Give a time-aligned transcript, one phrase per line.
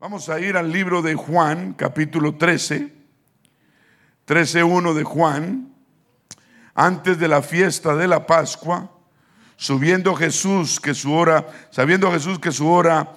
[0.00, 2.92] Vamos a ir al libro de Juan, capítulo 13,
[4.26, 5.72] 13.1 de Juan,
[6.74, 8.90] antes de la fiesta de la Pascua,
[9.56, 13.14] subiendo Jesús que su hora, sabiendo Jesús que su hora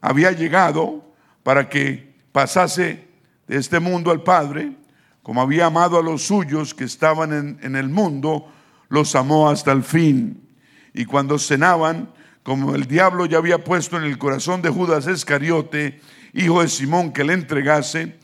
[0.00, 1.04] había llegado
[1.42, 3.08] para que pasase
[3.48, 4.76] de este mundo al Padre,
[5.24, 8.50] como había amado a los suyos que estaban en, en el mundo,
[8.88, 10.48] los amó hasta el fin.
[10.94, 12.12] Y cuando cenaban,
[12.44, 16.00] como el diablo ya había puesto en el corazón de Judas Iscariote,
[16.32, 18.18] hijo de Simón, que le entregase,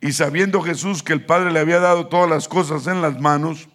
[0.00, 3.68] y sabiendo Jesús que el Padre le había dado todas las cosas en las manos,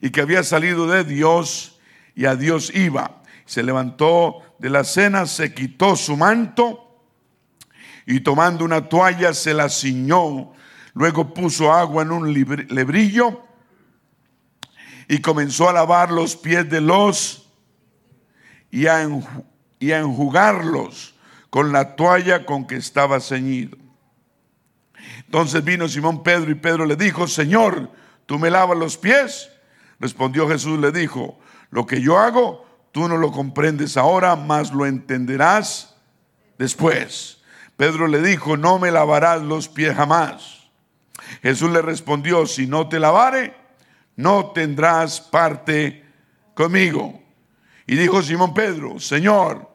[0.00, 1.78] y que había salido de Dios,
[2.14, 3.22] y a Dios iba.
[3.44, 7.02] Se levantó de la cena, se quitó su manto,
[8.06, 10.52] y tomando una toalla se la ciñó,
[10.94, 13.42] luego puso agua en un lebrillo,
[15.08, 17.44] y comenzó a lavar los pies de los
[18.70, 19.02] y a,
[19.80, 21.13] enjugarlos
[21.54, 23.78] con la toalla con que estaba ceñido.
[25.18, 27.92] Entonces vino Simón Pedro y Pedro le dijo, Señor,
[28.26, 29.52] ¿tú me lavas los pies?
[30.00, 31.38] Respondió Jesús, le dijo,
[31.70, 35.94] lo que yo hago, tú no lo comprendes ahora, mas lo entenderás
[36.58, 37.40] después.
[37.76, 40.64] Pedro le dijo, no me lavarás los pies jamás.
[41.40, 43.54] Jesús le respondió, si no te lavare,
[44.16, 46.04] no tendrás parte
[46.54, 47.22] conmigo.
[47.86, 49.72] Y dijo Simón Pedro, Señor,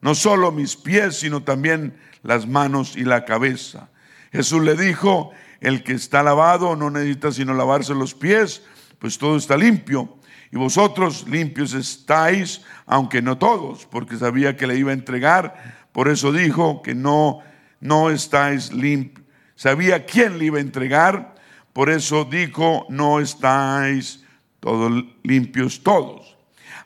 [0.00, 3.90] no solo mis pies, sino también las manos y la cabeza.
[4.32, 8.62] Jesús le dijo, el que está lavado no necesita sino lavarse los pies,
[8.98, 10.18] pues todo está limpio.
[10.50, 15.86] Y vosotros limpios estáis, aunque no todos, porque sabía que le iba a entregar.
[15.92, 17.40] Por eso dijo que no,
[17.80, 19.26] no estáis limpios.
[19.56, 21.34] Sabía quién le iba a entregar.
[21.72, 24.24] Por eso dijo, no estáis
[24.60, 26.36] todos limpios todos.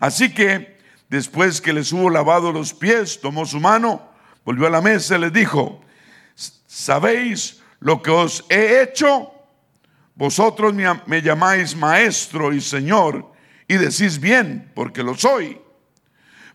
[0.00, 0.71] Así que
[1.12, 4.00] Después que les hubo lavado los pies, tomó su mano,
[4.46, 5.82] volvió a la mesa y les dijo,
[6.66, 9.30] ¿sabéis lo que os he hecho?
[10.14, 13.30] Vosotros me llamáis maestro y señor
[13.68, 15.60] y decís bien, porque lo soy.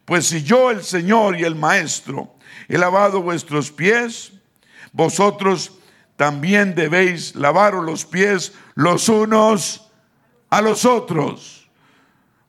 [0.05, 2.33] Pues si yo, el Señor y el Maestro,
[2.67, 4.31] he lavado vuestros pies,
[4.91, 5.77] vosotros
[6.15, 9.91] también debéis lavaros los pies los unos
[10.49, 11.56] a los otros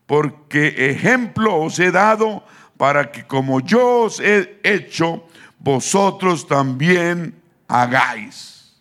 [0.09, 2.43] porque ejemplo os he dado
[2.79, 7.39] para que como yo os he hecho, vosotros también
[7.69, 8.81] hagáis.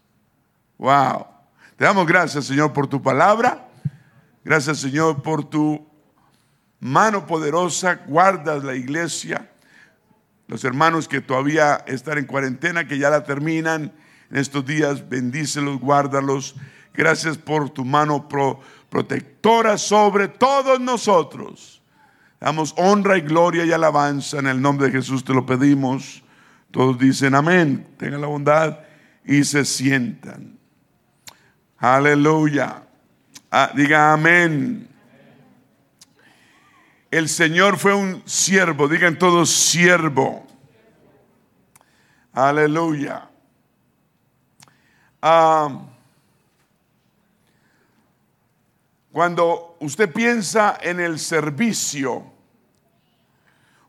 [0.78, 1.28] Wow.
[1.76, 3.68] Te damos gracias, Señor, por tu palabra.
[4.46, 5.86] Gracias, Señor, por tu
[6.80, 7.96] mano poderosa.
[8.08, 9.52] Guardas la iglesia.
[10.48, 13.92] Los hermanos que todavía están en cuarentena, que ya la terminan
[14.32, 16.56] en estos días, bendícelos, guárdalos.
[16.94, 21.82] Gracias por tu mano pro protectora sobre todos nosotros.
[22.40, 26.24] Damos honra y gloria y alabanza en el nombre de Jesús, te lo pedimos.
[26.72, 28.80] Todos dicen amén, tengan la bondad
[29.26, 30.58] y se sientan.
[31.78, 32.84] Aleluya.
[33.52, 34.88] Ah, diga amén.
[37.10, 40.46] El Señor fue un siervo, digan todos siervo.
[42.34, 43.30] Aleluya.
[45.22, 45.70] Ah,
[49.18, 52.24] Cuando usted piensa en el servicio,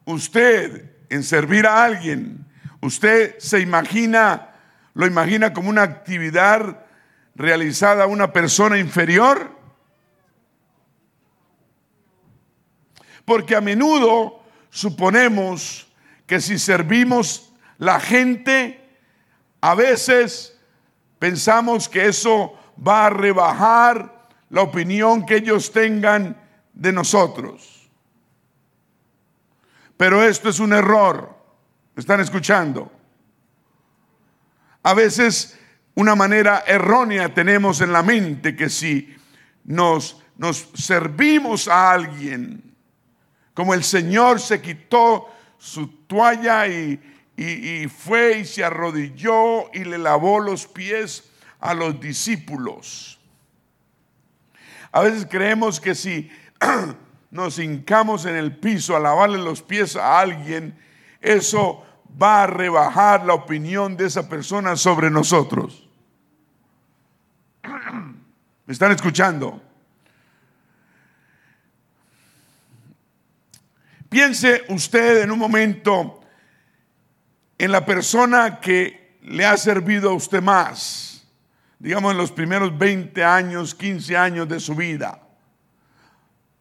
[0.06, 2.46] usted en servir a alguien,
[2.80, 4.54] usted se imagina,
[4.94, 6.82] lo imagina como una actividad
[7.34, 9.54] realizada a una persona inferior.
[13.26, 15.92] Porque a menudo suponemos
[16.26, 18.82] que si servimos la gente,
[19.60, 20.58] a veces
[21.18, 24.17] pensamos que eso va a rebajar
[24.50, 26.36] la opinión que ellos tengan
[26.72, 27.90] de nosotros.
[29.96, 31.36] Pero esto es un error.
[31.96, 32.90] ¿Están escuchando?
[34.82, 35.58] A veces
[35.94, 39.14] una manera errónea tenemos en la mente que si
[39.64, 40.22] nos,
[40.74, 42.76] servimos a alguien,
[43.52, 45.28] como el Señor se quitó
[45.58, 51.28] su toalla y fue y se arrodilló y le lavó los pies
[51.58, 53.17] a los discípulos
[54.92, 56.30] a veces creemos que si
[57.30, 60.78] nos hincamos en el piso a lavarle los pies a alguien,
[61.20, 61.84] eso
[62.20, 65.88] va a rebajar la opinión de esa persona sobre nosotros.
[67.62, 69.62] ¿Me están escuchando?
[74.08, 76.22] Piense usted en un momento
[77.58, 81.07] en la persona que le ha servido a usted más
[81.78, 85.20] digamos, en los primeros 20 años, 15 años de su vida.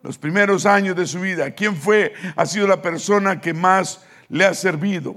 [0.04, 1.52] Los primeros años de su vida.
[1.52, 2.14] ¿Quién fue?
[2.36, 5.16] Ha sido la persona que más le ha servido.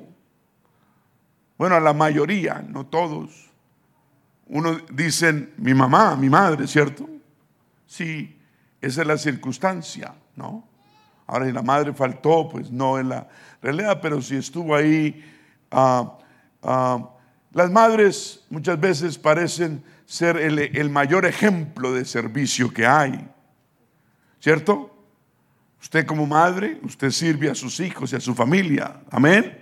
[1.58, 3.50] Bueno, a la mayoría, no todos.
[4.46, 7.08] Uno dicen mi mamá, mi madre, ¿cierto?
[7.86, 8.40] Sí,
[8.80, 10.66] esa es la circunstancia, ¿no?
[11.26, 13.28] Ahora, si la madre faltó, pues no en la
[13.62, 15.22] realidad, pero si estuvo ahí,
[15.70, 16.18] ah,
[16.62, 17.10] ah,
[17.52, 23.28] las madres muchas veces parecen ser el, el mayor ejemplo de servicio que hay,
[24.40, 24.96] ¿cierto?
[25.80, 29.56] Usted como madre, usted sirve a sus hijos y a su familia, amén.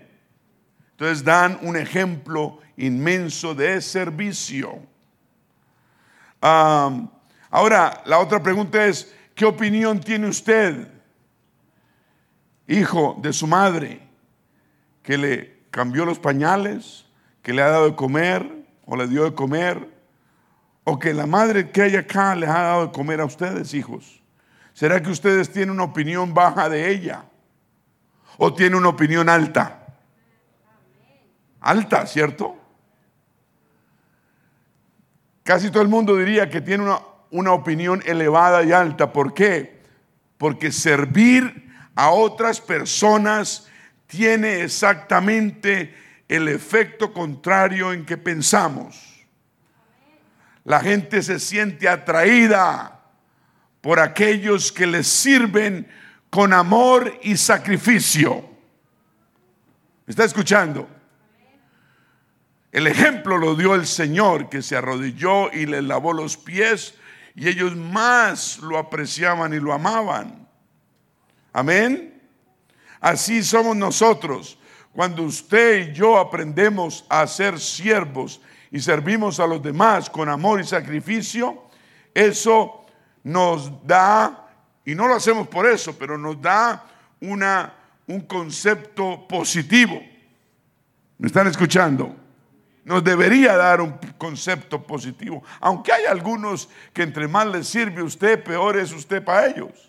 [0.92, 4.80] Entonces dan un ejemplo inmenso de servicio.
[6.42, 7.08] Ah,
[7.50, 10.88] ahora, la otra pregunta es, ¿qué opinión tiene usted
[12.68, 14.00] hijo de su madre
[15.02, 17.06] que le cambió los pañales,
[17.48, 18.46] que le ha dado de comer
[18.84, 19.88] o le dio de comer,
[20.84, 24.20] o que la madre que hay acá les ha dado de comer a ustedes, hijos.
[24.74, 27.24] ¿Será que ustedes tienen una opinión baja de ella?
[28.36, 29.86] ¿O tienen una opinión alta?
[31.60, 32.54] Alta, ¿cierto?
[35.42, 36.98] Casi todo el mundo diría que tiene una,
[37.30, 39.10] una opinión elevada y alta.
[39.10, 39.80] ¿Por qué?
[40.36, 43.66] Porque servir a otras personas
[44.06, 49.26] tiene exactamente el efecto contrario en que pensamos.
[50.64, 53.00] La gente se siente atraída
[53.80, 55.88] por aquellos que les sirven
[56.28, 58.46] con amor y sacrificio.
[60.06, 60.88] ¿Me está escuchando?
[62.70, 66.94] El ejemplo lo dio el Señor que se arrodilló y le lavó los pies
[67.34, 70.46] y ellos más lo apreciaban y lo amaban.
[71.52, 72.20] Amén.
[73.00, 74.58] Así somos nosotros.
[74.92, 78.40] Cuando usted y yo aprendemos a ser siervos
[78.70, 81.64] y servimos a los demás con amor y sacrificio,
[82.14, 82.84] eso
[83.22, 84.48] nos da,
[84.84, 86.84] y no lo hacemos por eso, pero nos da
[87.20, 87.74] una,
[88.06, 90.00] un concepto positivo.
[91.18, 92.14] ¿Me están escuchando?
[92.84, 95.42] Nos debería dar un concepto positivo.
[95.60, 99.88] Aunque hay algunos que entre más les sirve usted, peor es usted para ellos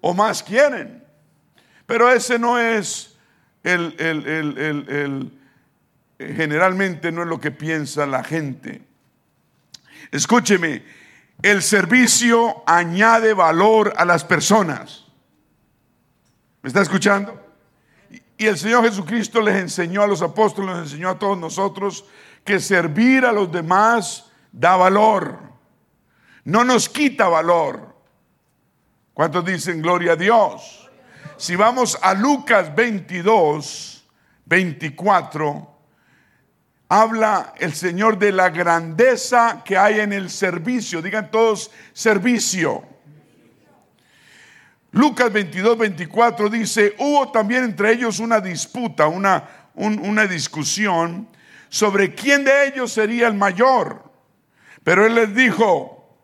[0.00, 1.04] o más quieren.
[1.84, 3.15] Pero ese no es
[3.66, 5.32] el, el,
[6.18, 8.82] generalmente no es lo que piensa la gente.
[10.12, 10.82] Escúcheme,
[11.42, 15.04] el servicio añade valor a las personas.
[16.62, 17.42] ¿Me está escuchando?
[18.38, 22.04] Y el Señor Jesucristo les enseñó a los apóstoles, les enseñó a todos nosotros
[22.44, 25.38] que servir a los demás da valor.
[26.44, 27.96] No nos quita valor.
[29.12, 30.85] ¿Cuántos dicen gloria a Dios?
[31.38, 34.04] Si vamos a Lucas 22,
[34.46, 35.78] 24,
[36.88, 41.02] habla el Señor de la grandeza que hay en el servicio.
[41.02, 42.84] Digan todos servicio.
[44.92, 51.28] Lucas 22, 24 dice, hubo también entre ellos una disputa, una, una discusión
[51.68, 54.10] sobre quién de ellos sería el mayor.
[54.82, 56.16] Pero él les dijo,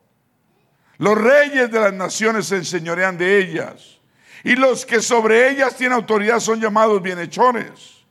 [0.97, 3.99] los reyes de las naciones se enseñorean de ellas.
[4.45, 8.05] Y los que sobre ellas tienen autoridad son llamados bienhechores.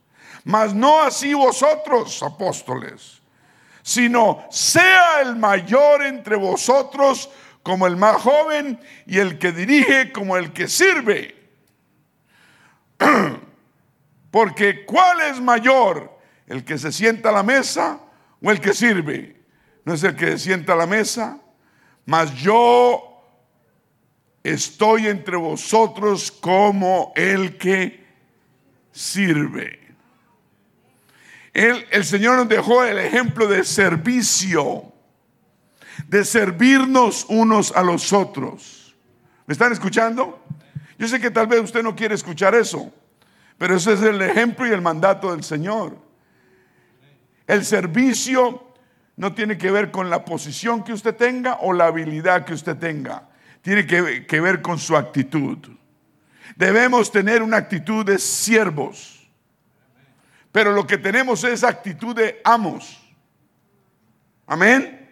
[0.44, 3.20] Mas no así vosotros, apóstoles,
[3.82, 7.30] sino sea el mayor entre vosotros
[7.62, 11.36] como el más joven y el que dirige como el que sirve.
[14.30, 16.18] Porque ¿cuál es mayor?
[16.46, 18.00] ¿El que se sienta a la mesa
[18.42, 19.40] o el que sirve?
[19.84, 21.38] ¿No es el que se sienta a la mesa?
[22.04, 23.11] mas yo
[24.42, 28.04] estoy entre vosotros como el que
[28.90, 29.80] sirve.
[31.52, 34.92] el Señor nos dejó el ejemplo de servicio,
[36.08, 38.96] de servirnos unos a los otros.
[39.46, 40.42] ¿Me están escuchando?
[40.98, 42.92] Yo sé que tal vez usted no quiere escuchar eso,
[43.58, 45.98] pero ese es el ejemplo y el mandato del Señor.
[47.46, 48.72] El servicio
[49.16, 52.76] no tiene que ver con la posición que usted tenga o la habilidad que usted
[52.76, 53.28] tenga.
[53.62, 55.58] Tiene que, ver con su actitud.
[56.56, 59.28] Debemos tener una actitud de siervos.
[60.50, 63.00] Pero lo que tenemos es actitud de amos.
[64.46, 65.10] Amén.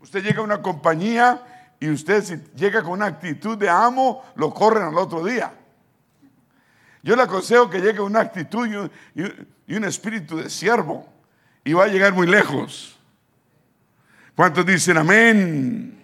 [0.00, 1.40] Usted llega a una compañía
[1.80, 5.54] y usted si llega con una actitud de amo, lo corren al otro día.
[7.02, 8.68] Yo le aconsejo que llegue una actitud
[9.66, 11.08] y un espíritu de siervo
[11.64, 12.98] y va a llegar muy lejos.
[14.34, 15.97] ¿Cuántos dicen amén?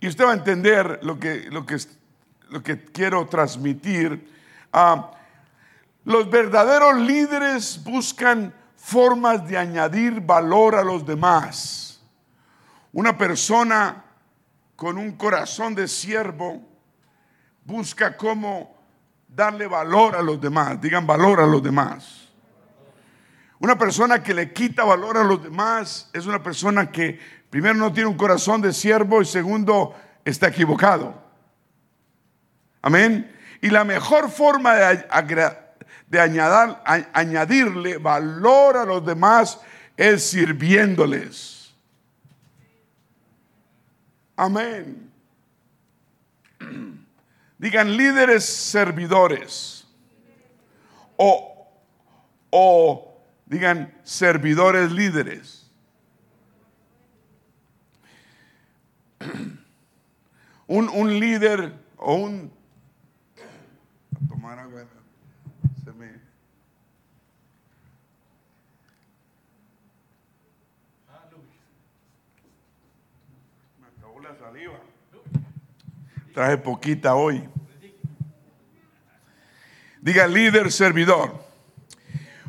[0.00, 1.78] Y usted va a entender lo que, lo que,
[2.50, 4.30] lo que quiero transmitir.
[4.72, 5.10] Ah,
[6.04, 12.00] los verdaderos líderes buscan formas de añadir valor a los demás.
[12.92, 14.04] Una persona
[14.76, 16.62] con un corazón de siervo
[17.64, 18.76] busca cómo
[19.26, 20.80] darle valor a los demás.
[20.80, 22.28] Digan valor a los demás.
[23.58, 27.18] Una persona que le quita valor a los demás es una persona que
[27.50, 31.22] primero no tiene un corazón de siervo y segundo está equivocado.
[32.82, 33.32] Amén.
[33.60, 35.06] Y la mejor forma de,
[36.08, 36.20] de
[37.14, 39.60] añadirle valor a los demás
[39.96, 41.74] es sirviéndoles.
[44.36, 45.10] Amén.
[47.58, 49.86] Digan líderes servidores.
[51.16, 51.70] O,
[52.50, 55.65] o digan servidores líderes.
[60.68, 62.50] Un, un líder o un...
[64.28, 64.84] tomar agua.
[65.84, 66.06] Se me...
[73.80, 74.80] Me acabó la saliva.
[76.34, 77.48] Traje poquita hoy.
[80.00, 81.46] Diga líder servidor.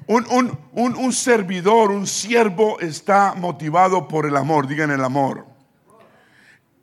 [0.07, 0.25] Un,
[0.71, 4.67] un, servidor, un siervo está motivado por el amor.
[4.67, 5.45] Digan el amor.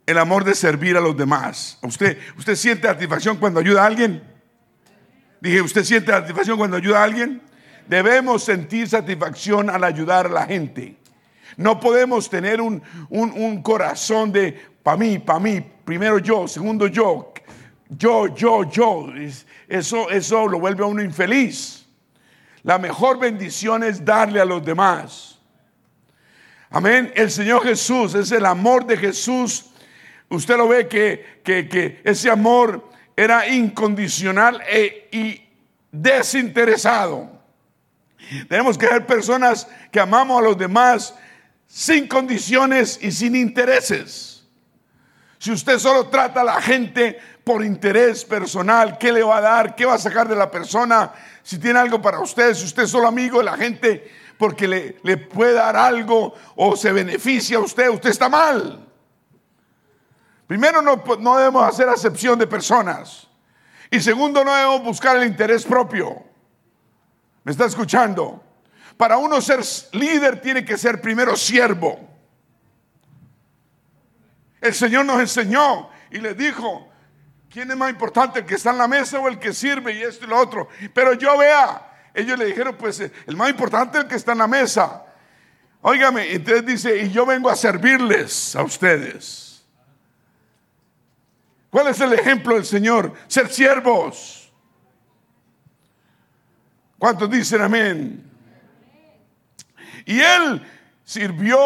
[0.07, 1.79] El amor de servir a los demás.
[1.83, 4.23] ¿Usted, usted siente satisfacción cuando ayuda a alguien?
[5.41, 7.43] Dije, ¿usted siente satisfacción cuando ayuda a alguien?
[7.89, 10.97] Debemos sentir satisfacción al ayudar a la gente.
[11.57, 17.33] No podemos tener un, un corazón de para mí, para mí, primero yo, segundo yo,
[17.89, 19.07] yo, yo, yo.
[19.67, 21.87] Eso, eso lo vuelve a uno infeliz.
[22.63, 25.39] La mejor bendición es darle a los demás.
[26.69, 27.11] Amén.
[27.15, 29.71] El Señor Jesús, es el amor de Jesús.
[30.35, 35.49] Usted lo ve que, ese amor era incondicional e, y
[35.91, 37.31] desinteresado.
[38.49, 41.15] Tenemos que ser personas que amamos a los demás
[41.67, 44.45] sin condiciones y sin intereses.
[45.39, 49.77] Si usted solo trata a la gente por interés personal, ¿qué le va a dar?
[49.77, 51.13] ¿Qué va a sacar de la persona?
[51.43, 54.97] Si tiene algo para usted, si usted es solo amigo de la gente porque le,
[55.03, 58.85] le puede dar algo o se beneficia a usted, usted está mal.
[60.47, 63.29] Primero, no, no debemos hacer acepción de personas.
[63.91, 66.23] Y segundo, no debemos buscar el interés propio.
[67.45, 68.43] ¿Me está escuchando?
[68.97, 69.61] Para uno ser
[69.93, 72.09] líder tiene que ser primero siervo.
[74.61, 76.89] El Señor nos enseñó y le dijo,
[77.51, 80.03] ¿quién es más importante, el que está en la mesa o el que sirve y
[80.03, 80.69] esto y lo otro?
[80.95, 84.39] Pero yo vea, ellos le dijeron, pues el más importante es el que está en
[84.39, 85.05] la mesa.
[85.83, 89.44] Óigame, entonces dice, y yo vengo a servirles a ustedes.
[91.75, 93.13] ¿Cuál es el ejemplo del Señor?
[93.27, 94.49] Ser siervos.
[97.01, 98.31] ¿Cuántos dicen amén?
[100.07, 100.65] Y él
[101.03, 101.59] sirvió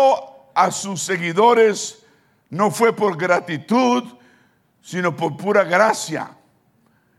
[0.54, 2.06] a sus seguidores
[2.48, 4.02] no fue por gratitud,
[4.80, 6.30] sino por pura gracia.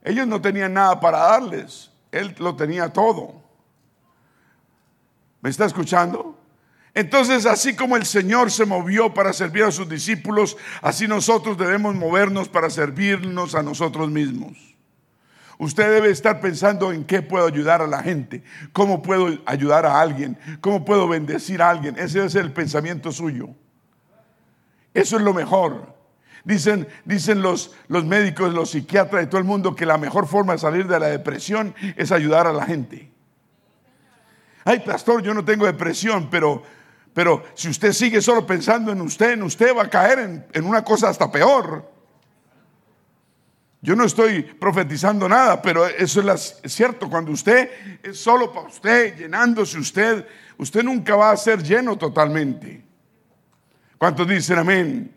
[0.04, 3.44] Ellos no tenían nada para darles, Él lo tenía todo.
[5.42, 6.39] ¿Me está escuchando?
[6.94, 11.96] Entonces, así como el Señor se movió para servir a sus discípulos, así nosotros debemos
[11.96, 14.58] movernos para servirnos a nosotros mismos.
[15.60, 20.00] Usted debe estar pensando en qué puedo ayudar a la gente, cómo puedo ayudar a
[20.00, 21.98] alguien, cómo puedo bendecir a alguien.
[22.00, 23.50] Ese es el pensamiento suyo.
[24.94, 25.96] Eso es lo mejor.
[26.46, 30.54] Dicen, dicen los, los médicos, los psiquiatras y todo el mundo que la mejor forma
[30.54, 33.12] de salir de la depresión es ayudar a la gente.
[34.64, 36.64] Ay, pastor, yo no tengo depresión, pero,
[37.14, 40.84] pero si usted sigue solo pensando en usted, en usted va a caer en, una
[40.84, 41.90] cosa hasta peor.
[43.82, 47.10] Yo no estoy profetizando nada, pero eso es, cierto.
[47.10, 47.70] Cuando usted
[48.04, 50.26] es solo para usted, llenándose usted,
[50.58, 52.84] usted nunca va a ser lleno totalmente.
[53.98, 55.16] ¿Cuántos dicen amén?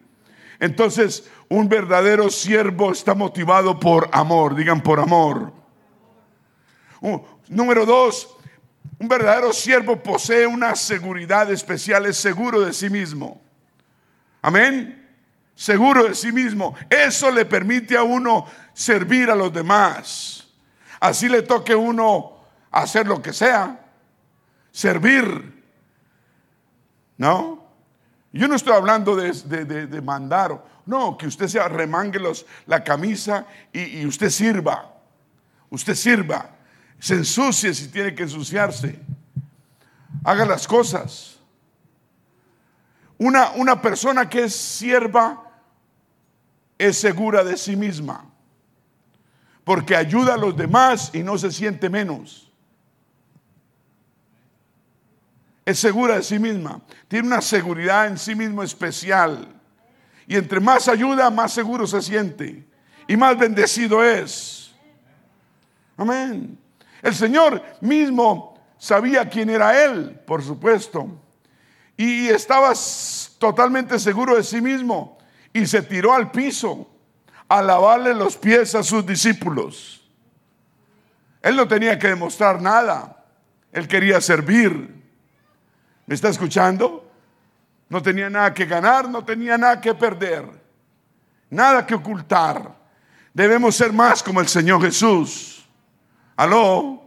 [0.61, 5.52] Entonces, un verdadero siervo está motivado por amor, digan por amor.
[7.49, 8.31] Número dos,
[8.98, 13.42] un verdadero siervo posee una seguridad especial, es seguro de sí mismo.
[14.40, 15.08] Amén.
[15.56, 16.74] Seguro de sí mismo.
[16.88, 20.46] Eso le permite a uno servir a los demás.
[21.00, 23.84] Así le toque a uno hacer lo que sea.
[24.70, 25.64] Servir.
[27.16, 27.62] ¿No?
[28.32, 32.20] Yo no estoy hablando de, mandar, no, que usted se remangue
[32.66, 34.90] la camisa y, y, usted sirva.
[35.70, 36.50] Usted sirva.
[37.02, 38.97] Se ensucie si tiene que ensuciarse.
[40.23, 41.37] Haga las cosas.
[43.18, 45.50] Una, una persona que es sierva
[46.78, 48.25] es segura de sí misma.
[49.64, 52.52] Porque ayuda a los demás y no se siente menos.
[55.64, 59.49] es segura de sí misma, tiene una seguridad en sí mismo especial.
[60.26, 62.64] Y entre más ayuda, más seguro se siente
[63.09, 64.73] y más bendecido es.
[65.97, 66.62] Amén.
[67.02, 71.09] El Señor mismo sabía quién era él, por supuesto,
[71.97, 72.73] y estaba
[73.38, 75.18] totalmente seguro de sí mismo
[75.52, 76.88] y se tiró al piso
[77.49, 80.09] a lavarle los pies a sus discípulos.
[81.42, 83.25] Él no tenía que demostrar nada,
[83.73, 85.02] él quería servir.
[86.06, 87.11] ¿Me está escuchando?
[87.88, 90.44] No tenía nada que ganar, no tenía nada que perder,
[91.50, 92.75] nada que ocultar.
[93.35, 95.62] Debemos ser más como el Señor Jesús.
[96.36, 97.02] Aló.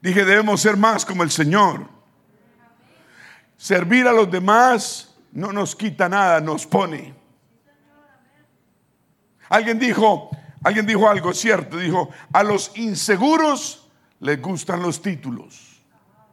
[0.00, 1.88] Dije, debemos ser más como el Señor.
[3.56, 7.14] Servir a los demás no nos quita nada, nos pone.
[9.48, 10.30] Alguien dijo,
[10.62, 13.88] alguien dijo algo cierto, dijo, a los inseguros
[14.20, 15.82] les gustan los títulos,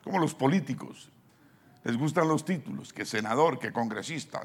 [0.03, 1.09] como los políticos.
[1.83, 4.41] Les gustan los títulos, que senador, que congresista,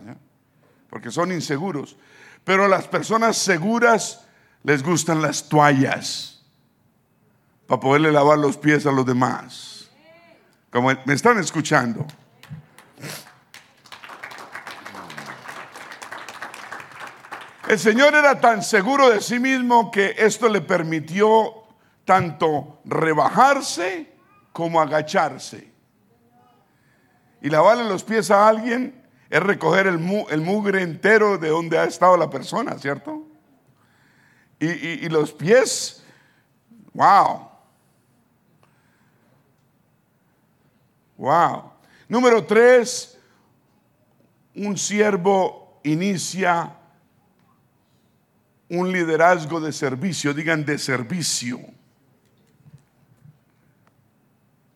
[0.89, 1.97] porque son inseguros.
[2.45, 4.27] Pero a las personas seguras
[4.63, 6.43] les gustan las toallas
[7.67, 9.91] para poderle lavar los pies a los demás.
[10.71, 12.07] Como me están escuchando.
[17.69, 21.55] El Señor era tan seguro de sí mismo que esto le permitió
[22.05, 24.13] tanto rebajarse
[24.53, 25.71] como agacharse.
[27.41, 29.01] Y lavarle los pies a alguien
[29.31, 33.30] es recoger el, mugre entero de donde ha estado la persona, ¿cierto?
[34.61, 36.05] Y, los pies,
[36.93, 37.49] wow,
[41.17, 41.73] Wow.
[42.09, 43.19] Número tres,
[44.55, 46.75] un siervo inicia
[48.71, 51.61] un liderazgo de servicio, digan de servicio.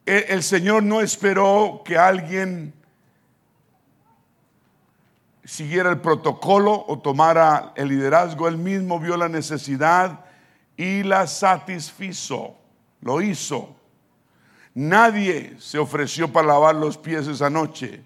[0.04, 2.74] El, el, Señor no esperó que alguien
[5.44, 10.24] siguiera el protocolo o tomara el liderazgo, él mismo vio la necesidad
[10.76, 12.56] y la satisfizo,
[13.00, 13.76] lo hizo.
[14.74, 18.02] Nadie se ofreció para lavar los pies esa noche.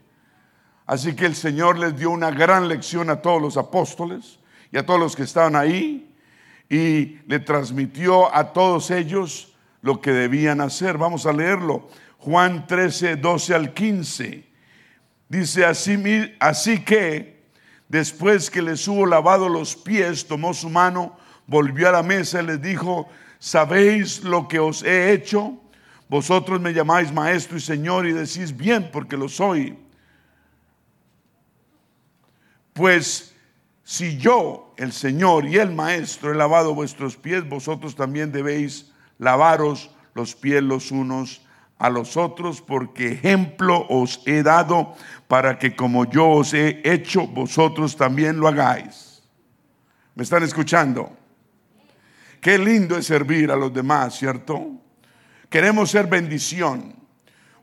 [0.86, 4.38] Así que el Señor les dio una gran lección a todos los apóstoles
[4.70, 6.14] y a todos los que estaban ahí
[6.68, 10.98] y le transmitió a todos ellos lo que debían hacer.
[10.98, 11.88] Vamos a leerlo.
[12.18, 14.48] Juan 13, 12 al 15.
[15.28, 17.37] Dice así, así que
[17.88, 22.46] después que les hubo lavado los pies, tomó su mano, volvió a la mesa y
[22.46, 25.60] les dijo, ¿sabéis lo que os he hecho?
[26.08, 29.78] Vosotros me llamáis maestro y señor y decís bien porque lo soy.
[32.72, 33.34] Pues
[33.88, 39.90] si yo, el Señor y el Maestro, he lavado vuestros pies, vosotros también debéis lavaros
[40.14, 41.40] los pies los unos
[41.78, 44.94] a los otros, porque ejemplo os he dado
[45.28, 49.22] para que como yo os he hecho, vosotros también lo hagáis.
[50.14, 51.16] ¿Me están escuchando?
[52.40, 54.72] Qué lindo es servir a los demás, ¿cierto?
[55.48, 56.94] Queremos ser bendición.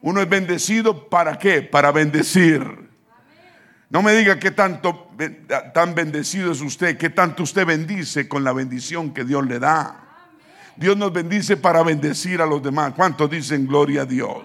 [0.02, 1.62] Uno es bendecido para qué?
[1.62, 2.90] Para bendecir.
[3.90, 5.10] No me diga qué tanto
[5.74, 10.05] tan bendecido es usted, qué tanto usted bendice con la bendición que Dios le da.
[10.78, 12.94] Dios nos bendice para bendecir a los demás.
[12.96, 14.44] ¿Cuántos dicen gloria a Dios?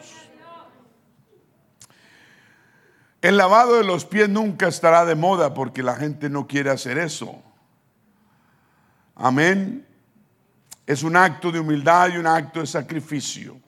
[3.20, 6.98] El lavado de los pies nunca estará de moda porque la gente no quiere hacer
[6.98, 7.42] eso.
[9.14, 9.86] Amén
[10.90, 13.60] es un acto de humildad y un acto de sacrificio.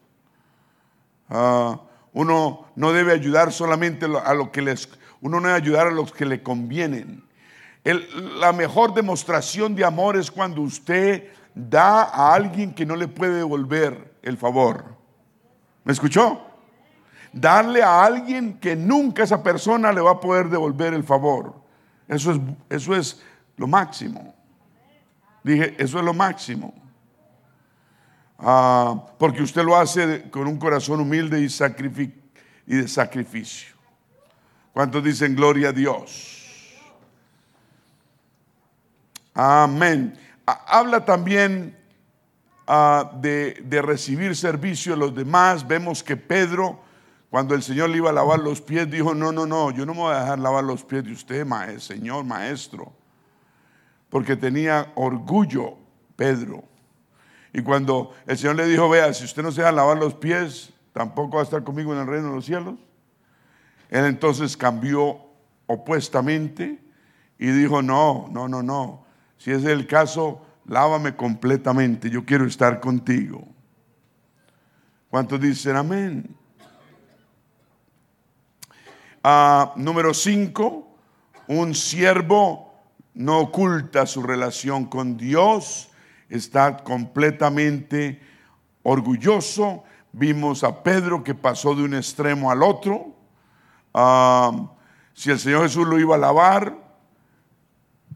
[1.29, 1.81] Ah,
[2.12, 4.88] uno no debe ayudar solamente a lo que les,
[5.20, 7.22] uno no debe ayudar a los que le convienen.
[7.85, 13.37] la mejor demostración de amor es cuando usted da a alguien que no le puede
[13.37, 14.97] devolver el favor.
[15.85, 16.41] ¿Me escuchó?
[17.33, 21.55] Darle a alguien que nunca esa persona le va a poder devolver el favor.
[22.09, 23.23] Eso es, eso es
[23.57, 24.35] lo máximo.
[25.43, 26.75] Dije, eso es lo máximo.
[28.38, 31.47] Ah, porque usted lo hace con un corazón humilde y,
[32.67, 33.77] y de sacrificio.
[34.73, 36.41] ¿Cuántos dicen gloria a Dios?
[39.35, 40.19] Amén.
[40.47, 41.77] Habla también
[42.67, 45.67] ah, de, de, recibir servicio a los demás.
[45.67, 46.81] Vemos que Pedro,
[47.31, 49.95] cuando el Señor le iba a lavar los pies, dijo, no, no, no, yo no
[49.95, 52.93] me voy a dejar lavar los pies de usted, maestro, Señor, maestro.
[54.11, 55.77] Porque tenía orgullo
[56.17, 56.65] Pedro.
[57.53, 60.15] Y cuando el Señor le dijo, vea, si usted no se va a lavar los
[60.15, 62.75] pies, tampoco va a estar conmigo en el reino de los cielos.
[63.91, 65.21] Él entonces cambió
[65.67, 66.83] opuestamente
[67.39, 69.02] y dijo, no, no, no, no.
[69.43, 72.09] Si es el caso, lávame completamente.
[72.09, 73.45] Yo quiero estar contigo.
[75.11, 76.37] ¿Cuántos dicen amén?
[79.25, 80.97] Ah, número cinco,
[81.49, 82.73] un siervo
[83.15, 85.91] no oculta su relación con Dios
[86.29, 88.21] está completamente
[88.85, 89.83] orgulloso.
[90.13, 93.17] Vimos a Pedro que pasó de un extremo al otro.
[93.93, 94.71] Ah,
[95.15, 96.82] si el Señor Jesús lo iba a lavar,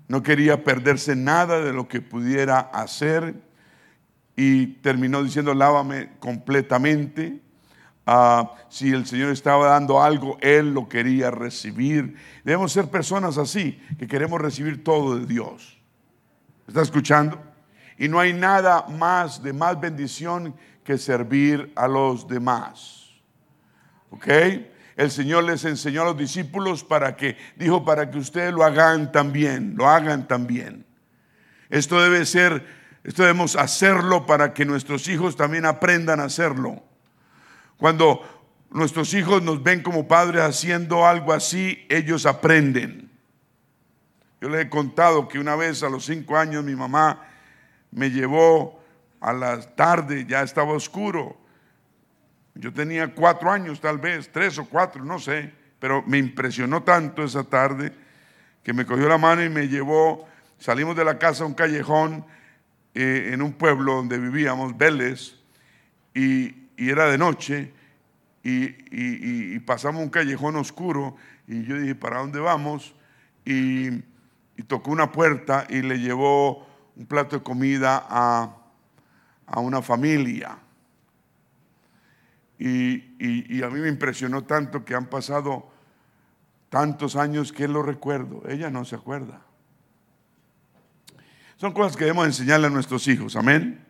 [0.08, 3.34] no quería perderse nada de lo que pudiera hacer
[4.36, 7.40] y terminó diciendo, lávame completamente.
[8.06, 12.14] Ah, si el Señor estaba dando algo, Él lo quería recibir.
[12.44, 15.78] Debemos ser personas así, que queremos recibir todo de Dios.
[16.68, 17.40] ¿Está escuchando?
[17.98, 23.10] Y no hay nada más de más bendición que servir a los demás.
[24.10, 24.28] ¿Ok?
[24.96, 29.12] El Señor les enseñó a los discípulos para que, dijo, para que ustedes lo hagan
[29.12, 30.86] también, lo hagan también.
[31.68, 32.66] Esto debe ser,
[33.04, 36.82] esto debemos hacerlo para que nuestros hijos también aprendan a hacerlo.
[37.76, 38.22] Cuando
[38.70, 43.10] nuestros hijos nos ven como padres haciendo algo así, ellos aprenden.
[44.40, 47.22] Yo les he contado que una vez a los cinco años mi mamá
[47.90, 48.82] me llevó
[49.20, 51.36] a la tarde, ya estaba oscuro.
[52.58, 57.22] Yo tenía cuatro años tal vez, tres o cuatro, no sé, pero me impresionó tanto
[57.22, 57.92] esa tarde
[58.62, 60.26] que me cogió la mano y me llevó,
[60.58, 62.24] salimos de la casa a un callejón
[62.94, 65.36] eh, en un pueblo donde vivíamos, Vélez,
[66.14, 67.72] y y era de noche
[68.42, 71.16] y, pasamos un callejón oscuro
[71.48, 72.94] y yo dije, ¿para dónde vamos?
[73.44, 74.02] Y,
[74.68, 76.66] tocó una puerta y le llevó
[76.96, 78.56] un plato de comida a,
[79.56, 80.58] una familia.
[82.58, 85.70] Y, a mí me impresionó tanto que han pasado
[86.68, 88.42] tantos años que lo recuerdo.
[88.48, 89.42] Ella no se acuerda.
[91.56, 93.84] Son cosas que debemos enseñarle a nuestros hijos, amén.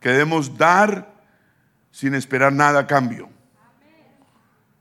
[0.00, 1.14] Que debemos dar
[1.90, 3.28] sin esperar nada a cambio.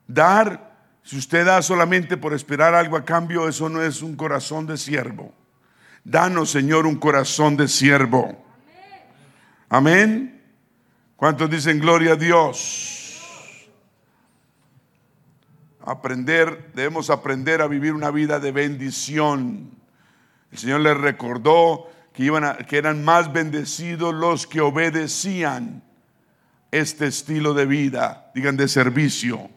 [0.07, 4.65] Dar, si usted da solamente por esperar algo a cambio, eso no es un corazón
[4.65, 5.33] de siervo.
[6.03, 8.43] Danos, Señor, un corazón de siervo.
[9.69, 10.42] Amén.
[11.23, 13.69] ¿Cuántos dicen gloria a Dios?
[15.79, 19.71] Aprender, debemos aprender a vivir una vida de bendición.
[20.51, 25.81] El Señor les recordó que, iban que eran más bendecidos los que obedecían
[26.71, 29.49] este estilo de vida, digan de servicio.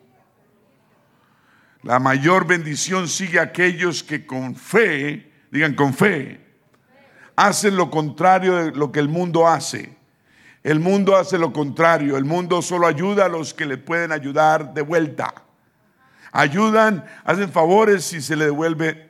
[1.82, 6.46] La mayor bendición sigue a aquellos que con fe, digan con fe,
[7.34, 9.95] hacen lo contrario de lo que el mundo hace.
[10.66, 12.16] El mundo hace lo contrario.
[12.16, 15.32] El mundo solo ayuda a los que le pueden ayudar de vuelta.
[16.32, 19.08] Ayudan, hacen favores si se le devuelve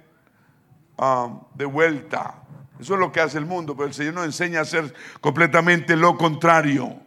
[0.98, 2.42] um, de vuelta.
[2.78, 4.92] Eso es lo que hace el mundo, pero el Señor nos enseña a hacer
[5.22, 7.00] completamente lo contrario.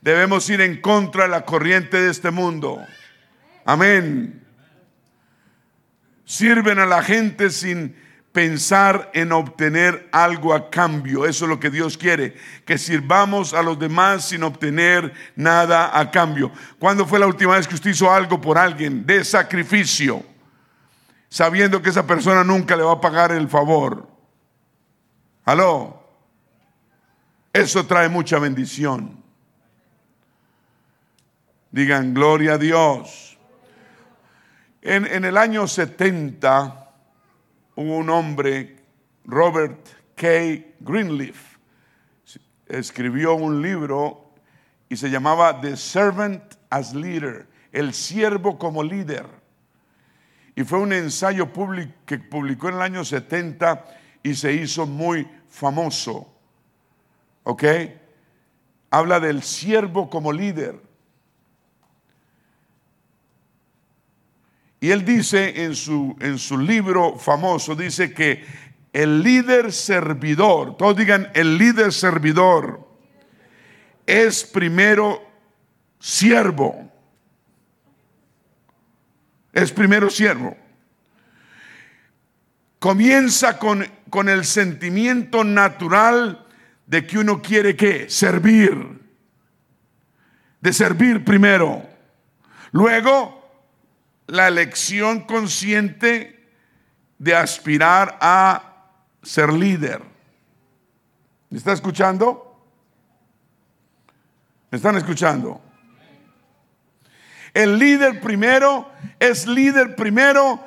[0.00, 2.84] Debemos ir en contra de la corriente de este mundo.
[3.64, 4.44] Amén.
[6.24, 7.94] Sirven a la gente sin
[8.34, 11.24] pensar en obtener algo a cambio.
[11.24, 12.34] Eso es lo que Dios quiere,
[12.66, 16.50] que sirvamos a los demás sin obtener nada a cambio.
[16.80, 20.20] ¿Cuándo fue la última vez que usted hizo algo por alguien de sacrificio,
[21.28, 24.08] sabiendo que esa persona nunca le va a pagar el favor?
[25.44, 26.02] ¿Aló?
[27.52, 29.22] Eso trae mucha bendición.
[31.70, 33.38] Digan, gloria a Dios.
[34.82, 36.83] En, el año 70
[37.76, 38.76] hubo un hombre,
[39.24, 40.28] Robert K.
[40.80, 41.56] Greenleaf,
[42.66, 44.32] escribió un libro
[44.88, 49.26] y se llamaba The Servant as Leader, el siervo como líder.
[50.56, 51.50] Y fue un ensayo
[52.06, 53.84] que publicó en el año 70
[54.22, 56.32] y se hizo muy famoso.
[57.42, 57.64] ¿Ok?
[58.90, 60.80] Habla del siervo como líder.
[64.84, 68.44] Y él dice en su, en su libro famoso, dice que
[68.92, 72.86] el líder servidor, todos digan el líder servidor,
[74.04, 75.22] es primero
[75.98, 76.92] siervo.
[79.54, 80.54] Es primero siervo.
[82.78, 86.46] Comienza con, con el sentimiento natural
[86.86, 89.00] de que uno quiere que servir.
[90.60, 91.82] De servir primero.
[92.72, 93.43] Luego
[94.26, 96.48] la elección consciente
[97.18, 98.74] de aspirar a
[99.22, 100.02] ser líder.
[101.50, 102.44] ¿Me está escuchando?
[104.70, 105.60] ¿Me están escuchando?
[107.52, 110.66] El líder primero es líder primero.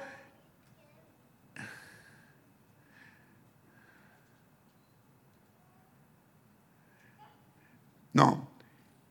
[8.14, 8.50] No.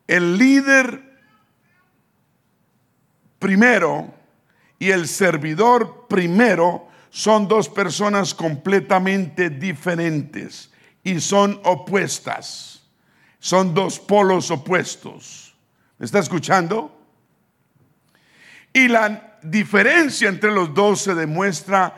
[0.07, 1.03] El líder
[3.37, 4.16] primero
[4.79, 10.71] y el servidor primero son dos personas completamente diferentes
[11.03, 12.73] y son opuestas.
[13.39, 15.55] son dos polos opuestos.
[15.97, 16.93] ¿Me está escuchando?
[18.73, 21.95] Y la diferencia entre los dos se demuestra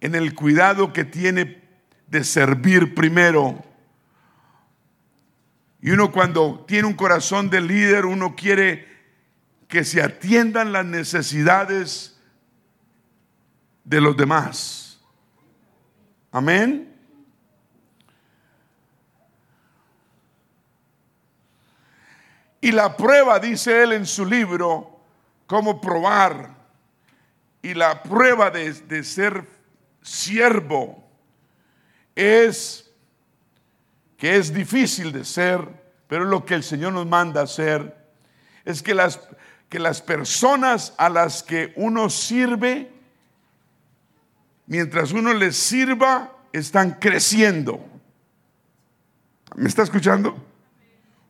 [0.00, 1.62] en el cuidado que tiene
[2.06, 3.64] de servir primero.
[5.80, 8.86] Y uno cuando tiene un corazón de líder, uno quiere
[9.68, 12.13] que se atiendan las necesidades
[13.84, 14.98] de los demás.
[16.32, 16.92] Amén.
[22.60, 24.98] Y la prueba, dice él en su libro,
[25.46, 26.54] cómo probar.
[27.60, 29.46] Y la prueba de, de ser
[30.02, 31.06] siervo
[32.14, 32.90] es
[34.16, 35.60] que es difícil de ser,
[36.08, 37.94] pero lo que el Señor nos manda hacer
[38.64, 39.20] es que las,
[39.68, 42.93] que las personas a las que uno sirve,
[44.66, 47.84] mientras uno les sirva, están creciendo.
[49.56, 50.36] ¿Me está escuchando?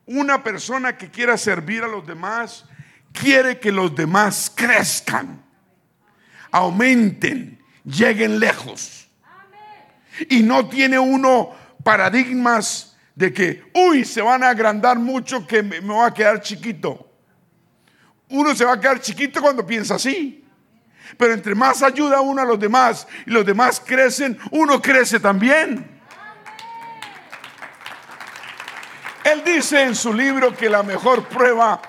[0.07, 2.67] Una persona que quiera servir a los demás
[3.13, 5.43] quiere que los demás crezcan,
[6.51, 9.09] aumenten, lleguen lejos.
[10.29, 11.51] Y no tiene uno
[11.83, 16.41] paradigmas de que, uy, se van a agrandar mucho que me, me voy a quedar
[16.41, 17.11] chiquito.
[18.29, 20.44] Uno se va a quedar chiquito cuando piensa así.
[21.17, 25.95] Pero entre más ayuda uno a los demás y los demás crecen, uno crece también.
[29.25, 31.81] Él dice en su libro que la mejor prueba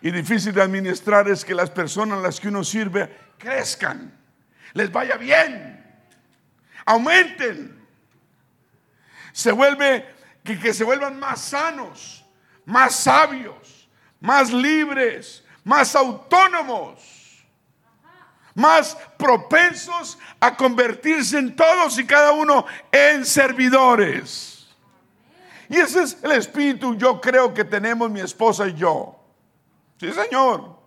[0.00, 4.12] y difícil de administrar es que las personas a las que uno sirve crezcan,
[4.72, 5.84] les vaya bien,
[6.86, 7.86] aumenten,
[9.32, 10.06] se vuelve
[10.42, 12.24] que, que se vuelvan más sanos,
[12.64, 13.88] más sabios,
[14.20, 17.11] más libres, más autónomos,
[18.54, 24.68] más propensos a convertirse en todos y cada uno en servidores.
[25.68, 29.18] Y ese es el espíritu, yo creo que tenemos mi esposa y yo.
[29.98, 30.78] Sí, Señor.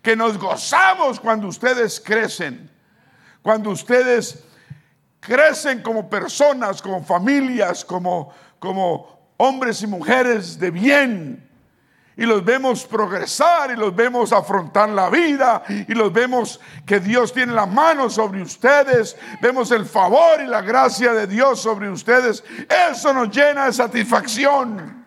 [0.00, 2.70] Que nos gozamos cuando ustedes crecen.
[3.42, 4.44] Cuando ustedes
[5.20, 11.47] crecen como personas, como familias, como, como hombres y mujeres de bien
[12.18, 17.32] y los vemos progresar y los vemos afrontar la vida y los vemos que Dios
[17.32, 22.42] tiene la mano sobre ustedes, vemos el favor y la gracia de Dios sobre ustedes.
[22.90, 25.06] Eso nos llena de satisfacción.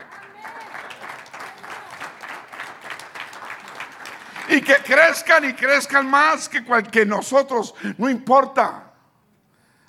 [4.48, 8.94] Y que crezcan y crezcan más que, que nosotros, no importa.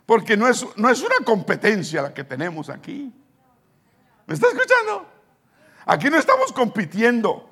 [0.06, 3.14] Porque no es, no es una competencia la que tenemos aquí.
[4.26, 5.11] ¿Me está escuchando?
[5.86, 7.48] Aquí no estamos compitiendo.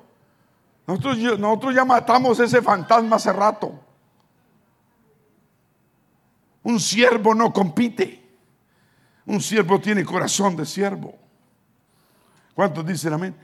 [0.87, 3.79] Nosotros, ya matamos ese fantasma hace rato.
[6.63, 8.21] Un siervo no compite.
[9.25, 11.17] Un siervo tiene corazón de siervo.
[12.55, 13.35] ¿Cuántos dicen amén?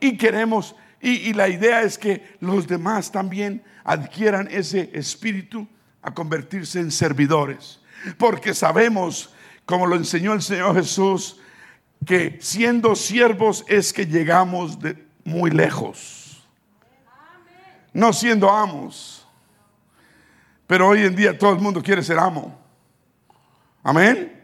[0.00, 5.66] Y queremos, y, y, la idea es que los demás también adquieran ese espíritu
[6.02, 7.80] a convertirse en servidores.
[8.18, 9.32] Porque sabemos,
[9.64, 11.40] como lo enseñó el Señor Jesús,
[12.04, 16.46] que siendo siervos es que llegamos de muy lejos.
[17.92, 19.26] No siendo amos.
[20.66, 22.58] Pero hoy en día todo el mundo quiere ser amo.
[23.82, 24.40] Amén.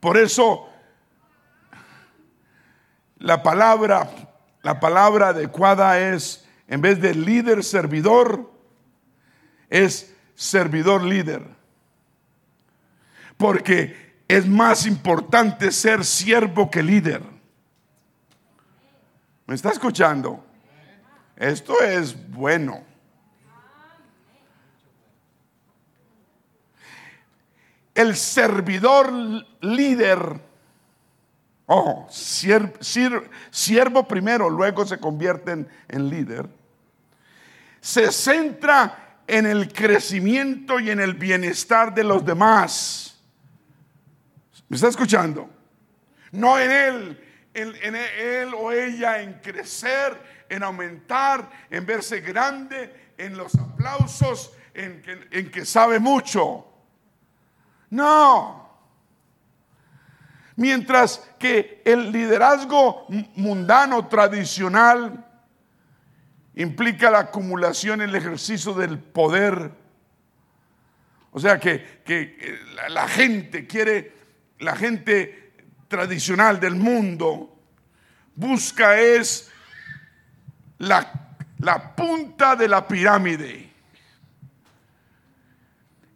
[0.00, 0.68] Por eso
[3.18, 4.10] la palabra
[4.64, 8.50] la palabra adecuada es en vez de líder servidor
[9.68, 11.42] es servidor líder.
[13.36, 17.22] Porque es más importante ser siervo que líder.
[19.46, 20.44] ¿Me está escuchando?
[21.36, 22.82] Esto es bueno.
[27.94, 29.12] El servidor
[29.60, 30.40] líder,
[31.66, 36.48] ojo, siervo primero, luego se convierte en, en líder,
[37.80, 43.13] se centra en el crecimiento y en el bienestar de los demás
[44.68, 45.50] ¿Me está escuchando?
[46.32, 47.24] No en él,
[47.54, 55.00] en, él o ella, en crecer, en aumentar, en verse grande, en los aplausos, en
[55.02, 56.66] que, en que sabe mucho.
[57.90, 58.64] No.
[60.56, 65.24] Mientras que el liderazgo mundano tradicional
[66.56, 69.72] implica la acumulación, el ejercicio del poder.
[71.32, 74.13] O sea que, que la gente quiere
[74.64, 75.52] la gente
[75.88, 77.56] tradicional del mundo
[78.34, 79.50] busca es
[80.78, 83.70] la, la punta de la pirámide.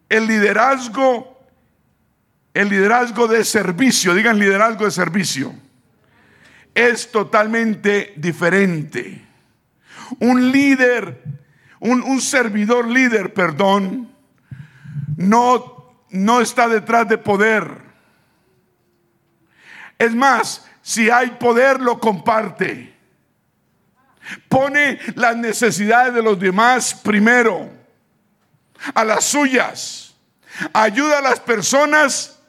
[0.09, 1.47] El liderazgo,
[2.53, 5.53] el liderazgo de servicio, digan liderazgo de servicio.
[6.73, 9.25] es totalmente diferente.
[10.19, 11.21] Un líder,
[11.79, 14.09] un, un servidor líder, perdón,
[15.17, 17.88] no, no está detrás de poder.
[19.99, 22.97] Es más, si hay poder, lo comparte.
[24.47, 27.69] Pone las necesidades de los demás primero,
[28.93, 30.15] a las suyas.
[30.73, 32.39] Ayuda a las personas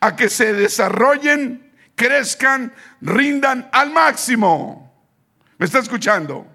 [0.00, 4.94] a que se desarrollen, crezcan, rindan al máximo.
[5.56, 6.46] ¿Me está escuchando?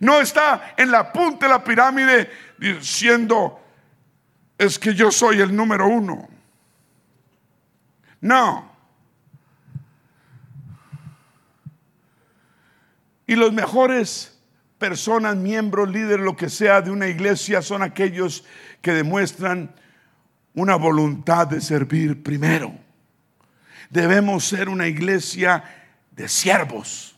[0.00, 3.60] No está en la punta de la pirámide diciendo,
[4.58, 6.28] es que yo soy el número uno.
[8.20, 8.77] No.
[13.28, 14.36] Y los mejores
[14.78, 18.44] personas, miembros, líderes, lo que sea de una iglesia son aquellos
[18.82, 19.72] que demuestran
[20.54, 22.74] una voluntad de servir primero.
[23.90, 25.62] Debemos ser una iglesia
[26.10, 27.16] de siervos.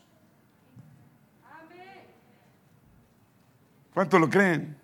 [3.94, 4.77] ¿Cuánto lo creen?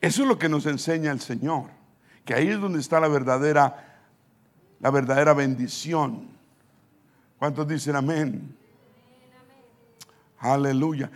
[0.00, 1.70] Eso es lo que nos enseña el Señor,
[2.24, 3.94] que ahí es donde está la verdadera
[4.80, 6.28] la verdadera bendición.
[7.38, 8.63] ¿Cuántos dicen amén?
[10.44, 11.10] Aleluya.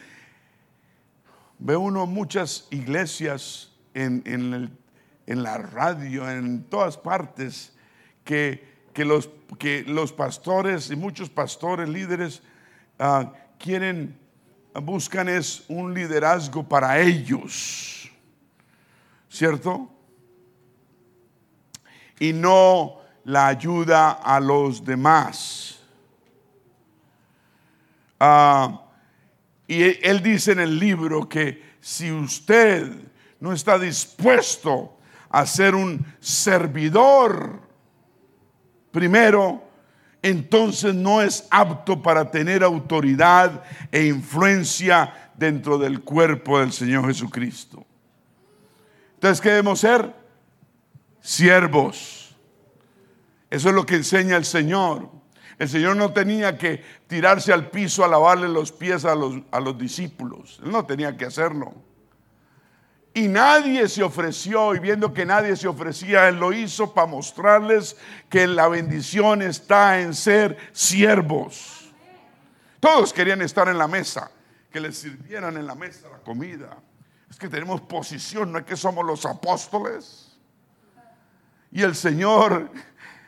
[1.59, 7.75] Ve uno muchas iglesias en, en, la radio, en todas partes,
[8.25, 8.65] que,
[8.97, 12.43] los, que los pastores y muchos pastores, líderes,
[12.99, 14.19] ah, quieren,
[14.73, 18.11] buscan es un liderazgo para ellos,
[19.29, 19.91] ¿cierto?
[22.19, 25.81] Y no la ayuda a los demás.
[28.19, 28.88] Ah,
[29.69, 32.91] y él dice en el libro que si usted
[33.39, 34.97] no está dispuesto
[35.29, 37.61] a ser un servidor
[38.91, 39.63] primero,
[40.23, 47.85] entonces no es apto para tener autoridad e influencia dentro del cuerpo del Señor Jesucristo.
[49.15, 50.15] Entonces, ¿qué debemos ser?
[51.21, 52.35] Siervos.
[53.51, 55.18] Eso es lo que enseña el Señor.
[55.59, 59.59] El Señor no tenía que tirarse al piso a lavarle los pies a los, a
[59.59, 60.61] los discípulos.
[60.63, 61.75] Él no tenía que hacerlo.
[63.13, 67.97] Y nadie se ofreció, y viendo que nadie se ofrecía, Él lo hizo para mostrarles
[68.29, 71.91] que la bendición está en ser siervos.
[72.79, 74.31] Todos querían estar en la mesa,
[74.71, 76.77] que les sirvieran en la mesa la comida.
[77.29, 80.39] Es que tenemos posición, no es que somos los apóstoles.
[81.73, 82.71] Y el Señor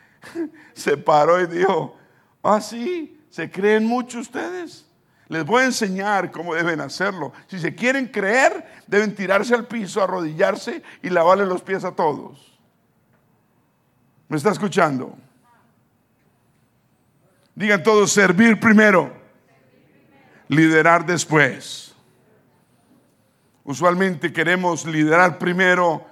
[0.73, 1.97] se paró y dijo,
[2.43, 4.85] Ah, sí, se creen mucho ustedes.
[5.27, 7.31] Les voy a enseñar cómo deben hacerlo.
[7.47, 12.59] Si se quieren creer, deben tirarse al piso, arrodillarse y lavarle los pies a todos.
[14.27, 15.17] ¿Me está escuchando?
[17.55, 19.13] Digan todos, servir primero,
[20.49, 21.95] liderar después.
[23.63, 26.05] Usualmente queremos liderar primero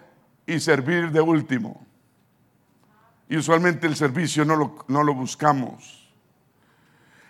[0.46, 1.86] y servir de último.
[3.28, 5.99] Y usualmente el servicio no lo, no lo buscamos.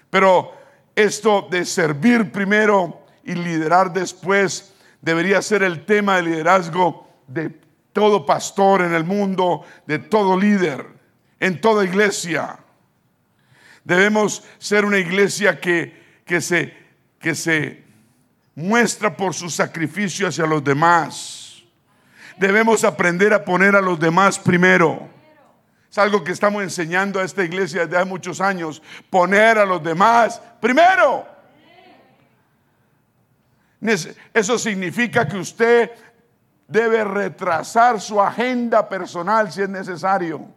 [0.09, 0.53] Pero
[0.95, 7.51] esto de servir primero y liderar después debería ser el tema de liderazgo de
[7.93, 10.85] todo pastor en el mundo, de todo líder,
[11.39, 12.59] en toda iglesia.
[13.83, 16.73] Debemos ser una iglesia que, que, se,
[17.19, 17.83] que se
[18.55, 21.63] muestra por su sacrificio hacia los demás.
[22.37, 25.09] Debemos aprender a poner a los demás primero.
[25.89, 28.81] Es algo que estamos enseñando a esta iglesia desde hace muchos años.
[29.09, 31.25] Poner a los demás primero.
[34.33, 35.91] Eso significa que usted
[36.67, 40.47] debe retrasar su agenda personal si es necesario.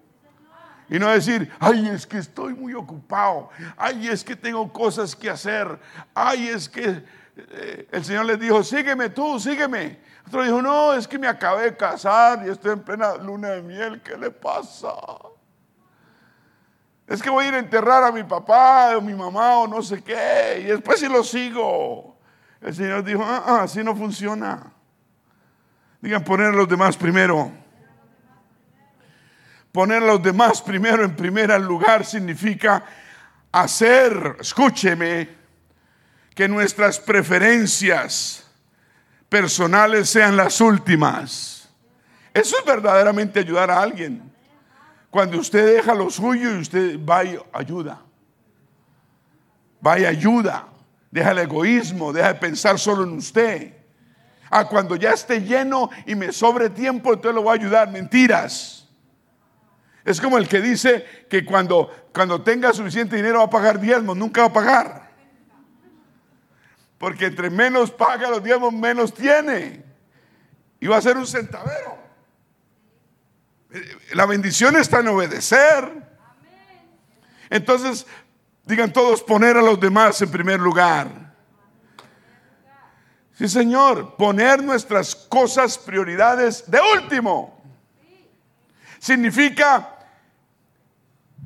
[0.90, 3.48] Y no decir, ay, es que estoy muy ocupado.
[3.78, 5.78] Ay, es que tengo cosas que hacer.
[6.12, 7.02] Ay, es que
[7.36, 9.98] eh, el Señor les dijo, sígueme tú, sígueme.
[10.26, 13.62] Otro dijo, no, es que me acabé de casar y estoy en plena luna de
[13.62, 14.94] miel, ¿qué le pasa?
[17.06, 19.82] Es que voy a ir a enterrar a mi papá o mi mamá o no
[19.82, 22.16] sé qué, y después si lo sigo.
[22.60, 24.72] El Señor dijo, ah, ah, así no funciona.
[26.00, 27.50] Digan, poner a los demás primero.
[29.72, 32.84] Poner a los demás primero en primer lugar significa
[33.50, 35.28] hacer, escúcheme,
[36.34, 38.41] que nuestras preferencias,
[39.32, 41.66] personales sean las últimas.
[42.34, 44.30] Eso es verdaderamente ayudar a alguien.
[45.10, 48.02] Cuando usted deja lo suyo y usted va y ayuda.
[49.84, 50.66] Va y ayuda.
[51.10, 53.72] Deja el egoísmo, deja de pensar solo en usted.
[54.50, 57.90] Ah, cuando ya esté lleno y me sobre tiempo, entonces lo voy a ayudar.
[57.90, 58.86] Mentiras.
[60.04, 64.14] Es como el que dice que cuando, cuando tenga suficiente dinero va a pagar diezmos,
[64.14, 65.01] nunca va a pagar.
[67.02, 69.82] Porque entre menos paga los diezmos, menos tiene.
[70.78, 71.98] Y va a ser un centavero.
[74.12, 75.90] La bendición está en obedecer.
[77.50, 78.06] Entonces,
[78.66, 81.34] digan todos, poner a los demás en primer lugar.
[83.32, 87.64] Sí, Señor, poner nuestras cosas prioridades de último.
[89.00, 90.06] Significa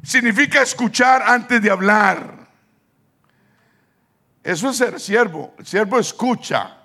[0.03, 2.46] significa escuchar antes de hablar.
[4.47, 5.55] Eso es ser siervo.
[5.59, 6.77] El siervo escucha.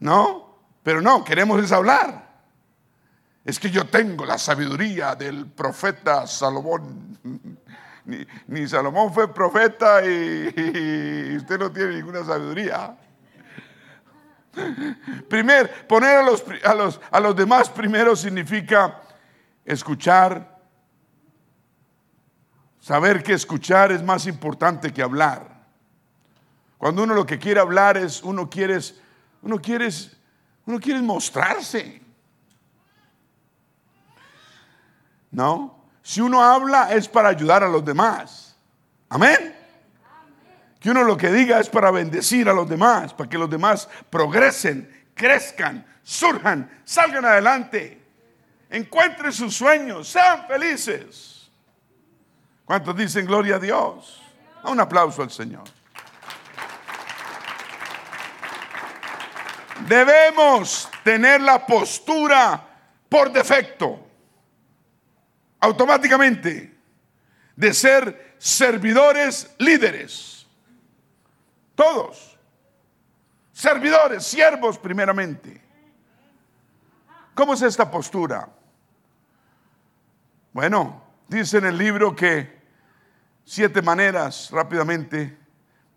[0.00, 0.58] ¿No?
[0.82, 2.28] Pero no, queremos es hablar.
[3.44, 7.20] Es que yo tengo la sabiduría del profeta Salomón.
[8.48, 12.96] Ni, Salomón fue profeta y, usted no tiene ninguna sabiduría.
[15.28, 19.02] Primer, poner a los, a, los, a los demás primero significa
[19.64, 20.58] escuchar.
[22.80, 25.59] Saber que escuchar es más importante que hablar.
[26.80, 28.78] Cuando uno lo que quiere hablar es, uno quiere,
[29.42, 29.90] uno quiere,
[30.64, 32.00] uno quiere mostrarse.
[35.30, 35.84] ¿No?
[36.02, 38.56] Si uno habla es para ayudar a los demás.
[39.10, 39.54] Amén.
[40.80, 43.86] Que uno lo que diga es para bendecir a los demás, para que los demás
[44.08, 48.02] progresen, crezcan, surjan, salgan adelante,
[48.70, 51.50] encuentren sus sueños, sean felices.
[52.64, 54.22] ¿Cuántos dicen gloria a Dios?
[54.64, 55.79] Un aplauso al Señor.
[59.88, 62.66] Debemos tener la postura
[63.08, 64.06] por defecto
[65.60, 66.74] automáticamente
[67.54, 70.46] de ser servidores líderes.
[71.74, 72.38] Todos.
[73.52, 75.60] Servidores, siervos primeramente.
[77.34, 78.48] ¿Cómo es esta postura?
[80.52, 82.60] Bueno, dice en el libro que
[83.44, 85.38] siete maneras rápidamente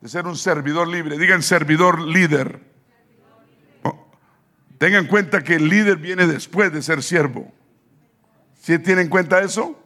[0.02, 1.18] de ser un servidor libre.
[1.18, 2.72] Digan servidor líder.
[4.78, 7.51] Tengan en cuenta que el líder viene después de ser siervo.
[8.61, 9.80] ¿Sí tienen en cuenta eso?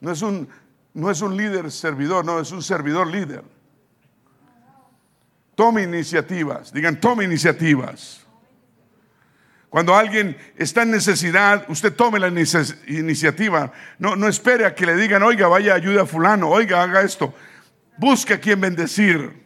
[0.00, 0.48] No es un,
[0.94, 3.44] no es un líder servidor, no, es un servidor líder.
[5.54, 8.26] Tome iniciativas, digan, tome iniciativas.
[9.70, 13.72] Cuando alguien está en necesidad, usted tome la iniciativa.
[13.98, 17.34] No, no espere a que le digan, oiga, vaya, ayuda a fulano, oiga, haga esto.
[17.98, 19.44] Busque a quien bendecir.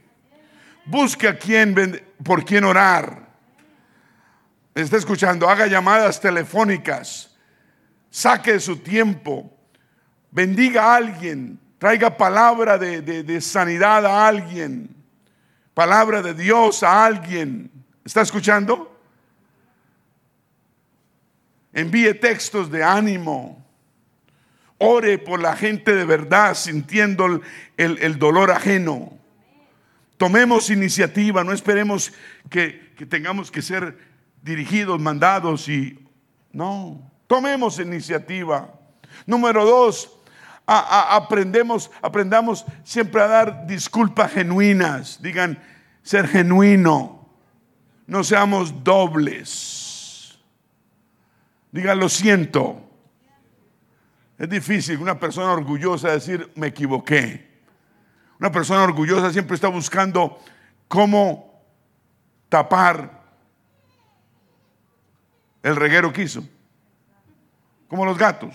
[0.84, 3.30] Busque a quien, por quien orar.
[4.75, 7.31] Está escuchando, haga llamadas telefónicas
[8.11, 9.57] saque su tiempo,
[10.31, 14.95] bendiga a alguien, traiga palabra de, sanidad a alguien,
[15.73, 17.71] palabra de Dios a alguien.
[18.05, 19.01] ¿Está escuchando?
[21.73, 23.57] Envíe textos de ánimo.
[24.83, 27.43] Ore por la gente de verdad, sintiendo
[27.77, 29.12] el, dolor ajeno.
[30.16, 32.12] Tomemos iniciativa, no esperemos
[32.49, 34.09] que, que tengamos que ser
[34.43, 36.07] dirigidos, mandados y
[36.53, 37.01] no.
[37.26, 38.72] Tomemos iniciativa.
[39.26, 40.11] Número dos,
[40.66, 45.20] aprendemos, aprendamos siempre a dar disculpas genuinas.
[45.22, 45.62] Digan,
[46.03, 47.28] ser genuino.
[48.07, 50.38] No seamos dobles.
[51.70, 52.82] Digan, lo siento.
[54.38, 57.51] Es difícil una persona orgullosa decir, me equivoqué.
[58.41, 60.38] Una persona orgullosa siempre está buscando
[60.88, 61.62] cómo
[62.49, 63.20] tapar
[65.62, 66.42] el reguero que hizo.
[67.88, 68.54] Como los gatos.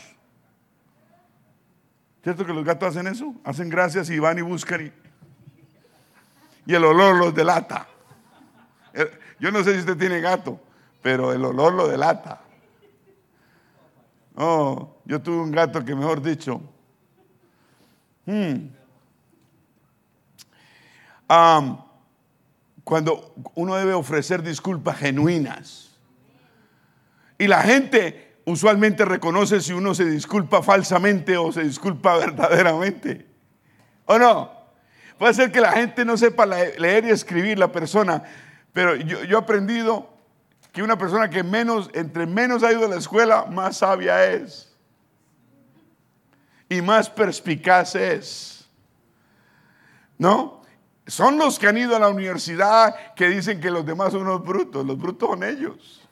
[2.23, 3.35] ¿Cierto que los gatos hacen eso?
[3.43, 4.91] Hacen gracias y van y buscan
[6.65, 7.87] y, el olor los delata.
[8.93, 10.59] Eh, yo no sé si usted tiene gato,
[11.03, 12.41] pero el olor lo delata.
[14.35, 16.61] Oh, yo tuve un gato que mejor dicho.
[18.25, 18.69] Hmm.
[22.83, 25.94] cuando uno debe ofrecer disculpas genuinas.
[27.37, 33.25] Y la gente usualmente reconoce si uno se disculpa falsamente o se disculpa verdaderamente.
[34.05, 34.51] ¿O no?
[35.17, 38.23] Puede ser que la gente no sepa leer y escribir la persona,
[38.73, 40.13] pero yo, he aprendido
[40.73, 44.75] que una persona que menos, entre menos ha ido a la escuela, más sabia es.
[46.67, 48.69] Y más perspicaz es.
[50.17, 50.61] ¿No?
[51.07, 54.43] Son los que han ido a la universidad que dicen que los demás son unos
[54.43, 54.85] brutos.
[54.85, 56.04] Los brutos son ellos.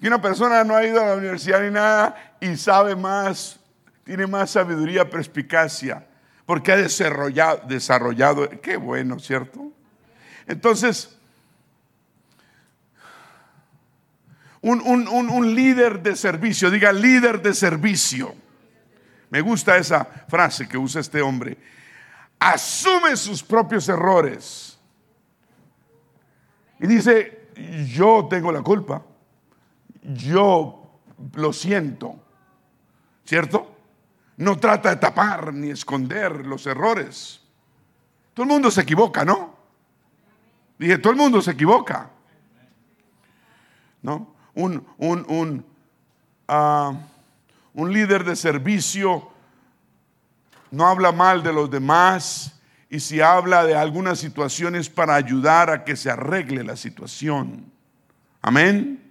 [0.00, 3.58] Que una persona no ha ido a la universidad ni nada y sabe más,
[4.04, 6.06] tiene más sabiduría, perspicacia,
[6.44, 9.72] porque ha desarrollado, desarrollado qué bueno, ¿cierto?
[10.46, 11.16] Entonces,
[14.60, 18.34] un, un líder de servicio, diga líder de servicio.
[19.30, 21.56] Me gusta esa frase que usa este hombre.
[22.38, 24.78] Asume sus propios errores.
[26.78, 27.48] Y dice,
[27.92, 29.02] yo tengo la culpa.
[30.14, 31.00] Yo
[31.34, 32.16] lo siento.
[33.24, 33.76] ¿Cierto?
[34.36, 37.40] No trata de tapar ni esconder los errores.
[38.34, 39.56] Todo el mundo se equivoca, ¿no?
[40.78, 42.10] Dije, todo el mundo se equivoca.
[44.02, 44.34] ¿No?
[44.54, 45.66] Un, un, un,
[46.46, 46.92] ah,
[47.74, 49.30] un líder de servicio
[50.70, 55.84] no habla mal de los demás y si habla de algunas situaciones para ayudar a
[55.84, 57.72] que se arregle la situación.
[58.42, 59.05] Amén.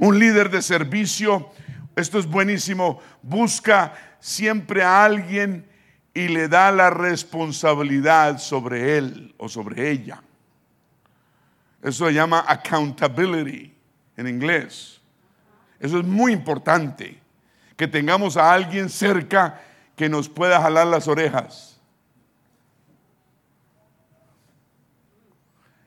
[0.00, 1.50] Un líder de servicio,
[1.96, 5.66] esto es buenísimo, busca siempre a alguien
[6.14, 10.22] y le da la responsabilidad sobre él o sobre ella.
[11.82, 13.74] Eso se llama accountability
[14.16, 15.00] en inglés.
[15.80, 17.20] Eso es muy importante,
[17.76, 19.60] que tengamos a alguien cerca
[19.96, 21.80] que nos pueda jalar las orejas.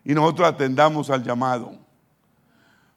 [0.04, 1.85] Y nosotros atendamos al llamado.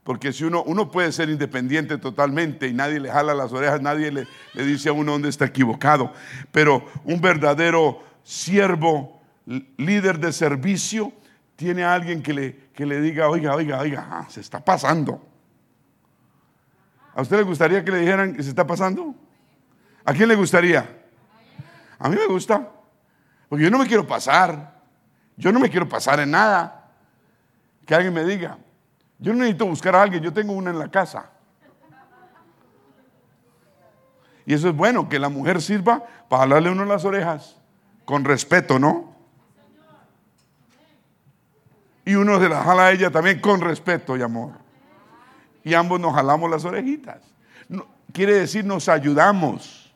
[0.08, 4.10] Porque si uno, uno puede ser independiente totalmente y nadie le jala las orejas, nadie
[4.10, 6.14] le, le dice a uno dónde está equivocado.
[6.50, 11.12] Pero un verdadero siervo, líder de servicio,
[11.56, 15.22] tiene a alguien que le, que le diga, oiga, oiga, oiga, ah, se está pasando.
[17.14, 19.14] ¿A usted le gustaría que le dijeran que se está pasando?
[20.06, 20.88] ¿A quién le gustaría?
[21.98, 22.66] A mí me gusta.
[23.50, 24.80] Porque yo no me quiero pasar.
[25.36, 26.94] Yo no me quiero pasar en nada.
[27.84, 28.56] Que alguien me diga,
[29.18, 31.30] yo no necesito buscar a alguien, yo tengo una en la casa.
[34.46, 37.60] Y eso es bueno, que la mujer sirva para hablarle uno las orejas,
[38.04, 39.14] con respeto, ¿no?
[42.04, 44.52] Y uno se la jala a ella también con respeto y amor.
[45.62, 47.20] Y ambos nos jalamos las orejitas.
[48.12, 49.92] quiere decir, nos ayudamos.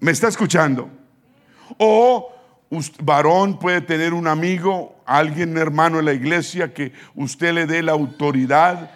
[0.00, 0.88] ¿Me está escuchando?
[1.76, 2.32] O
[3.02, 7.92] varón puede tener un amigo, alguien hermano en la iglesia que usted le dé la
[7.92, 8.90] autoridad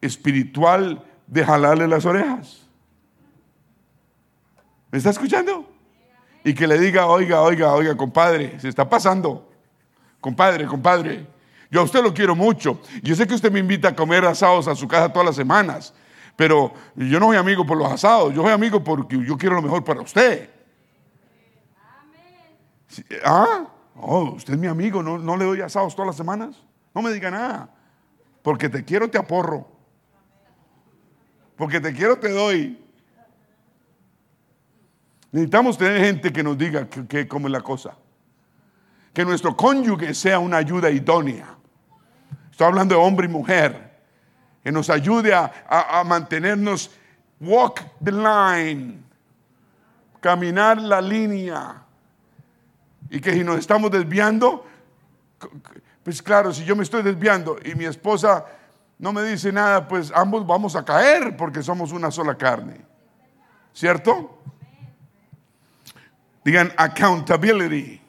[0.00, 2.66] espiritual de jalarle las orejas.
[4.90, 5.68] ¿Me está escuchando?
[6.44, 9.48] Y que le diga, oiga, oiga, oiga, compadre, se está pasando.
[10.20, 11.26] Compadre, compadre,
[11.70, 12.80] yo a usted lo quiero mucho.
[13.02, 15.94] Yo sé que usted me invita a comer asados a su casa todas las semanas,
[16.36, 19.62] pero yo no soy amigo por los asados, yo soy amigo porque yo quiero lo
[19.62, 20.50] mejor para usted.
[23.24, 23.66] ¿Ah?
[23.96, 26.56] Oh, usted es mi amigo, ¿no, no le doy asados todas las semanas.
[26.94, 27.68] No me diga nada.
[28.42, 29.66] Porque te quiero, te aporro.
[31.56, 32.78] Porque te quiero, te doy.
[35.30, 37.96] Necesitamos tener gente que nos diga que, cómo es la cosa.
[39.14, 41.56] Que nuestro cónyuge sea una ayuda idónea.
[42.50, 43.92] Estoy hablando de hombre y mujer.
[44.62, 46.90] Que nos ayude a, a mantenernos,
[47.40, 49.02] walk the line,
[50.20, 51.81] caminar la línea
[53.12, 54.66] y que si nos estamos desviando,
[56.02, 58.46] pues claro, si yo me estoy desviando y mi esposa
[58.98, 62.80] no me dice nada, pues ambos vamos a caer porque somos una sola carne.
[63.74, 64.42] ¿Cierto?
[66.42, 68.00] Digan accountability.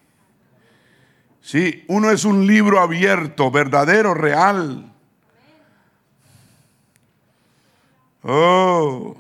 [1.41, 4.89] Sí, uno es un libro abierto, verdadero, real.
[8.22, 9.18] Oh,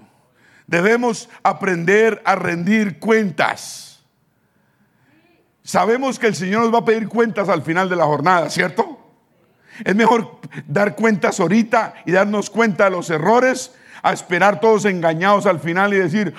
[0.65, 3.92] debemos aprender a rendir cuentas.
[5.63, 8.99] Sabemos que el Señor nos va a pedir cuentas al final de la jornada, ¿cierto?
[9.83, 15.45] Es mejor dar cuentas ahorita y darnos cuenta de los errores a esperar todos engañados
[15.45, 16.35] al final y decir,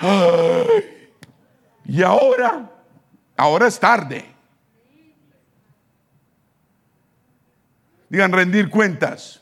[1.85, 2.71] y ahora,
[3.35, 4.25] ahora es tarde.
[8.09, 9.41] Digan, rendir cuentas.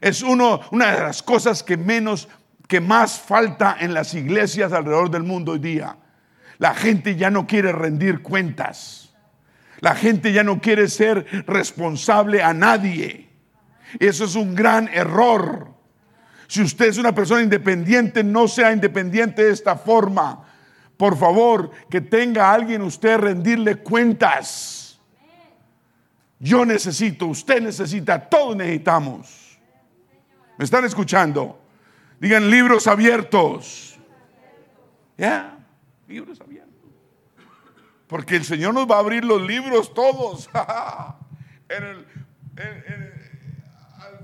[0.00, 2.28] Es uno, una de las cosas que menos,
[2.66, 5.96] que más falta en las iglesias alrededor del mundo hoy día.
[6.60, 9.14] La gente ya no quiere rendir cuentas.
[9.80, 13.30] La gente ya no quiere ser responsable a nadie.
[13.98, 15.72] Eso es un gran error.
[16.48, 20.44] Si usted es una persona independiente, no sea independiente de esta forma.
[20.98, 25.00] Por favor, que tenga a alguien usted rendirle cuentas.
[26.38, 29.58] Yo necesito, usted necesita, todos necesitamos.
[30.58, 31.58] ¿Me están escuchando?
[32.20, 33.98] Digan libros abiertos.
[35.16, 35.56] ¿Ya?
[36.10, 36.74] Libros abiertos.
[38.06, 40.50] Porque el Señor nos va a abrir los libros todos.
[40.54, 41.16] al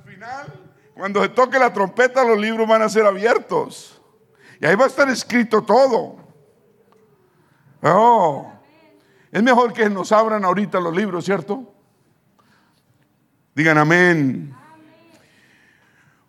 [0.05, 4.03] final, cuando se toque la trompeta, los libros van a ser abiertos.
[4.61, 6.17] Y ahí va a estar escrito todo.
[7.83, 8.53] Oh,
[9.31, 11.73] es mejor que nos abran ahorita los libros, ¿cierto?
[13.55, 14.53] Digan amén.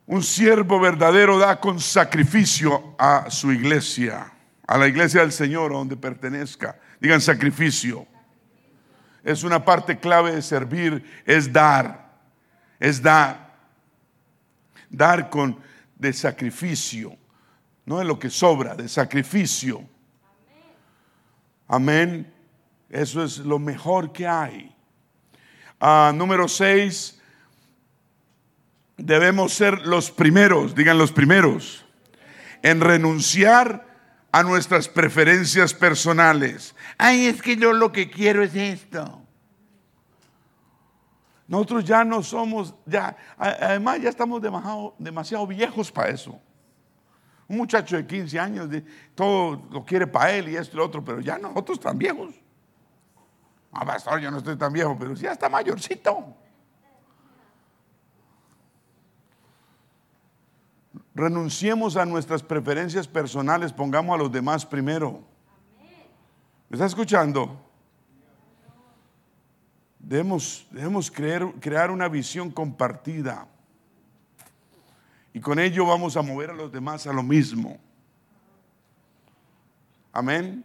[0.06, 4.32] Un siervo verdadero da con sacrificio a su iglesia,
[4.68, 6.78] a la iglesia del Señor, donde pertenezca.
[7.00, 8.06] Digan sacrificio.
[9.24, 12.12] Es una parte clave de servir, es dar,
[12.80, 13.48] es dar.
[14.90, 15.60] Dar con
[15.96, 17.18] de sacrificio,
[17.86, 19.84] no de lo que sobra, de sacrificio.
[21.68, 22.32] Amén.
[22.90, 24.74] Eso es lo mejor que hay.
[25.80, 27.22] Ah, número seis,
[28.96, 31.86] debemos ser los primeros, digan los primeros,
[32.64, 33.87] en renunciar
[34.32, 36.76] a nuestras preferencias personales.
[36.98, 39.22] Ay, es que yo lo que quiero es esto.
[41.48, 46.40] Nosotros ya no somos, ya, además ya estamos demasiado, demasiado viejos para eso.
[47.48, 48.70] Un muchacho de 15 años,
[49.16, 52.36] todo lo quiere para él y esto y lo otro, pero ya nosotros tan viejos.
[53.72, 56.36] Ah, pastor, yo no estoy tan viejo, pero ya está mayorcito.
[61.18, 65.20] Renunciemos a nuestras preferencias personales, pongamos a los demás primero.
[66.70, 67.60] ¿Me está escuchando?
[69.98, 73.48] Debemos, debemos crear una visión compartida.
[75.34, 77.80] Y con ello vamos a mover a los demás a lo mismo.
[80.14, 80.64] Amén.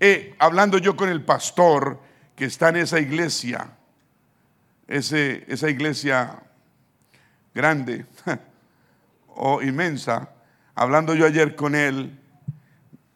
[0.00, 2.00] Eh, hablando yo con el pastor,
[2.34, 3.76] que está en esa iglesia,
[4.88, 6.42] ese, esa iglesia
[7.52, 8.06] grande
[9.42, 10.28] o inmensa,
[10.74, 12.20] hablando yo ayer con él,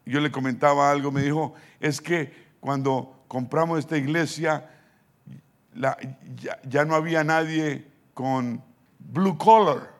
[0.07, 4.70] yo le comentaba algo, me dijo, es que cuando compramos esta iglesia,
[5.75, 8.64] ya, no había nadie con
[8.99, 9.91] blue collar,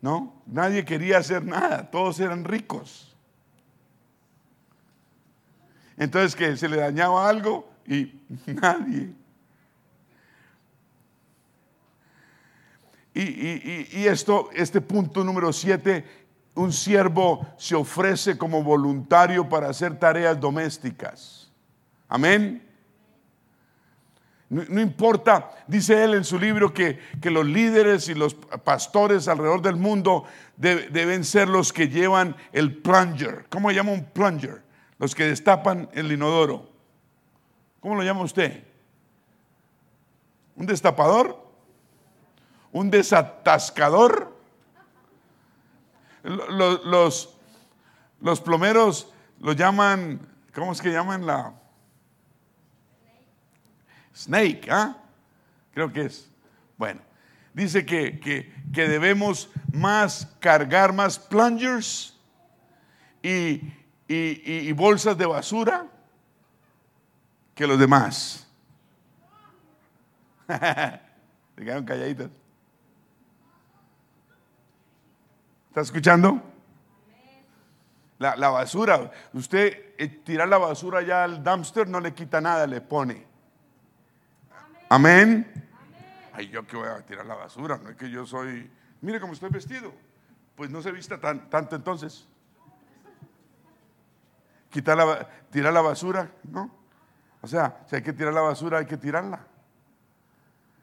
[0.00, 0.42] ¿no?
[0.46, 3.14] Nadie quería hacer nada, todos eran ricos.
[5.98, 9.12] Entonces que se le dañaba algo y nadie.
[13.20, 16.04] Y, esto, este punto número siete,
[16.54, 21.50] un siervo se ofrece como voluntario para hacer tareas domésticas.
[22.08, 22.64] Amén.
[24.48, 29.76] No, importa, dice él en su libro, que, los líderes y los pastores alrededor del
[29.76, 30.24] mundo
[30.56, 33.46] deben ser los que llevan el plunger.
[33.50, 34.62] ¿Cómo llama un plunger?
[35.00, 36.70] Los que destapan el inodoro.
[37.80, 38.62] ¿Cómo lo llama usted?
[40.54, 41.47] ¿Un destapador?
[42.72, 44.36] ¿Un desatascador?
[46.22, 47.36] Los,
[48.20, 50.20] los, plomeros lo llaman,
[50.54, 51.54] ¿cómo es que llaman la?
[54.14, 54.96] Snake, ¿ah?
[55.72, 56.28] Creo que es.
[56.76, 57.00] Bueno,
[57.54, 62.16] dice que, que, que debemos más cargar más plungers
[63.22, 63.62] y,
[64.08, 65.86] y, bolsas de basura
[67.54, 68.46] que los demás.
[70.48, 72.30] Se quedaron calladitas.
[75.78, 76.42] ¿Está escuchando?
[78.18, 82.80] La, basura, usted eh, tirar la basura ya al dumpster no le quita nada, le
[82.80, 83.24] pone.
[84.88, 85.46] Amén.
[86.32, 88.68] Ay, yo que voy a tirar la basura, no es que yo soy,
[89.02, 89.92] mire cómo estoy vestido.
[90.56, 92.26] Pues no se vista tan, tanto entonces
[94.70, 96.72] quitar la, tirar la basura, ¿no?
[97.40, 99.46] O sea, si hay que tirar la basura, hay que tirarla.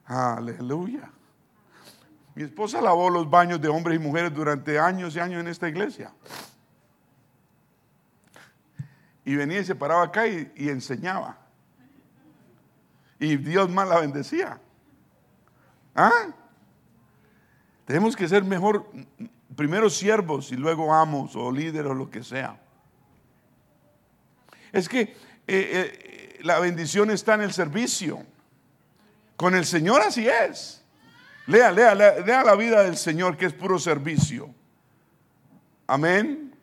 [0.05, 1.11] Aleluya.
[2.36, 5.69] Mi esposa lavó los baños de hombres y mujeres durante años y años en esta
[5.69, 6.13] iglesia.
[9.23, 11.38] Y venía y se paraba acá y, enseñaba.
[13.19, 14.59] Y Dios más la bendecía.
[15.95, 16.27] ¿Ah?
[17.86, 18.86] Tenemos que ser mejor,
[19.55, 22.59] primero siervos y luego amos o líderes o lo que sea.
[24.73, 25.15] Es que eh,
[25.47, 28.23] eh, la bendición está en el servicio.
[29.38, 30.84] Con el Señor así es.
[31.47, 34.53] Lea, lea, lea, la vida del Señor que es puro servicio.
[35.85, 36.53] Amén.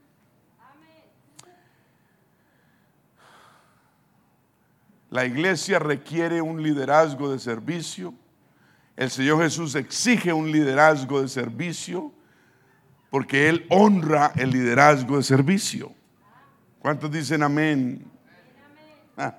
[5.10, 8.14] La iglesia requiere un liderazgo de servicio.
[8.96, 12.12] El Señor Jesús exige un liderazgo de servicio
[13.10, 15.92] porque Él honra el liderazgo de servicio.
[16.78, 18.10] ¿Cuántos dicen amén?
[19.16, 19.36] Ah.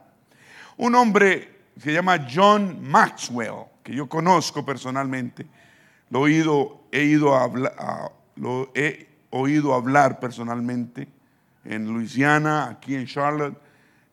[0.77, 5.45] Un hombre se llama John Maxwell, que yo conozco personalmente,
[6.09, 11.07] lo he, oído, he ido a lo he oído hablar personalmente
[11.65, 13.57] en Luisiana, aquí en Charlotte.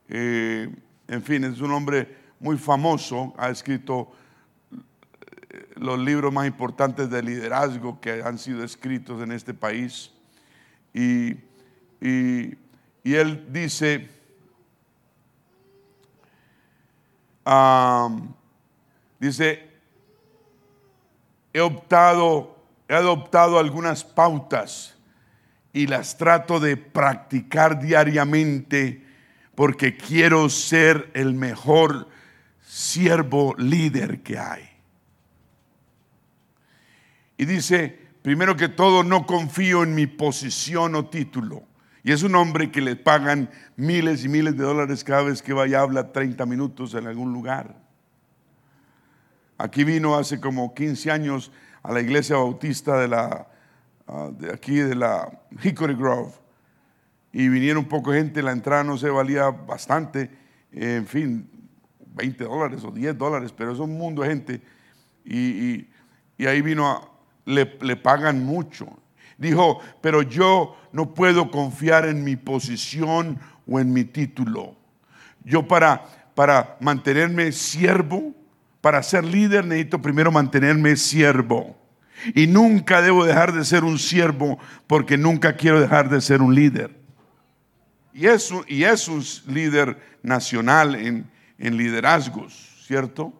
[0.07, 0.69] Eh,
[1.07, 4.11] en fin, es un hombre muy famoso, ha escrito
[4.71, 10.11] eh, los libros más importantes de liderazgo que han sido escritos en este país.
[10.93, 11.35] Y,
[11.99, 12.57] y
[13.03, 14.09] y él dice,
[19.27, 19.69] dice,
[21.53, 22.57] he optado,
[22.89, 24.97] he adoptado algunas pautas
[25.73, 29.05] y las trato de practicar diariamente
[29.55, 32.09] porque quiero ser el mejor
[32.61, 34.67] siervo líder que hay.
[37.37, 41.63] Y dice, primero que todo, no confío en mi posición o título.
[42.03, 45.53] Y es un hombre que le pagan miles y miles de dólares cada vez que
[45.53, 47.90] vaya a hablar 30 minutos en algún lugar.
[49.61, 51.51] Aquí vino hace como 15 años
[51.83, 53.47] a la iglesia bautista de la
[54.07, 56.31] ah, de aquí de la Hickory Grove
[57.31, 60.31] y vinieron poco gente, la entrada no se valía bastante,
[60.71, 61.47] en fin,
[62.15, 64.61] 20 dólares o 10 dólares, pero es un mundo de gente
[65.23, 65.87] y,
[66.43, 67.11] ahí vino,
[67.45, 68.87] le, le pagan mucho.
[69.37, 73.37] Dijo, pero yo no puedo confiar en mi posición
[73.67, 74.75] o en mi título.
[75.43, 76.03] Yo para,
[76.33, 78.40] para mantenerme siervo,
[78.81, 81.77] para ser líder necesito primero mantenerme siervo.
[82.35, 86.53] Y nunca debo dejar de ser un siervo porque nunca quiero dejar de ser un
[86.53, 86.95] líder.
[88.13, 93.33] Y es, y es un líder nacional en, en liderazgos, ¿cierto?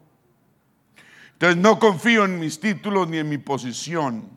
[1.33, 4.29] Entonces no confío en mis títulos ni en mi posición.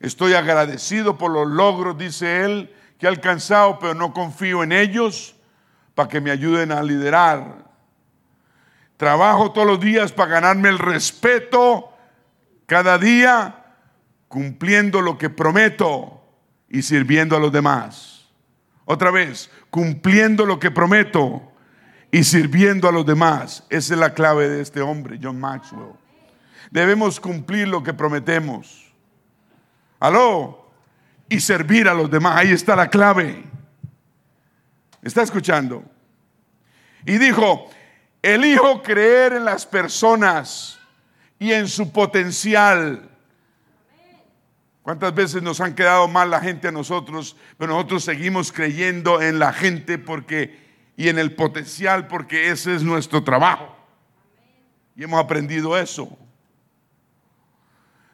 [0.00, 5.36] Estoy agradecido por los logros, dice él, que he alcanzado, pero no confío en ellos
[5.94, 7.73] para que me ayuden a liderar.
[8.96, 11.90] Trabajo todos los días para ganarme el respeto
[12.66, 13.64] cada día,
[14.28, 16.22] cumpliendo lo que prometo
[16.68, 18.28] y sirviendo a los demás.
[18.84, 21.42] Otra vez, cumpliendo lo que prometo
[22.10, 23.64] y sirviendo a los demás.
[23.70, 25.94] Esa es la clave de este hombre, John Maxwell.
[26.70, 28.92] Debemos cumplir lo que prometemos.
[30.00, 30.70] Aló.
[31.28, 32.36] Y servir a los demás.
[32.36, 33.44] Ahí está la clave.
[35.02, 35.82] ¿Está escuchando?
[37.06, 37.68] Y dijo,
[38.24, 40.78] elijo creer en las personas
[41.38, 43.10] y en su potencial.
[44.82, 47.36] ¿Cuántas veces nos han quedado mal la gente a nosotros?
[47.58, 50.58] Pero nosotros seguimos creyendo en la gente porque
[50.96, 53.76] y en el potencial porque ese es nuestro trabajo.
[54.96, 56.16] Y hemos aprendido eso.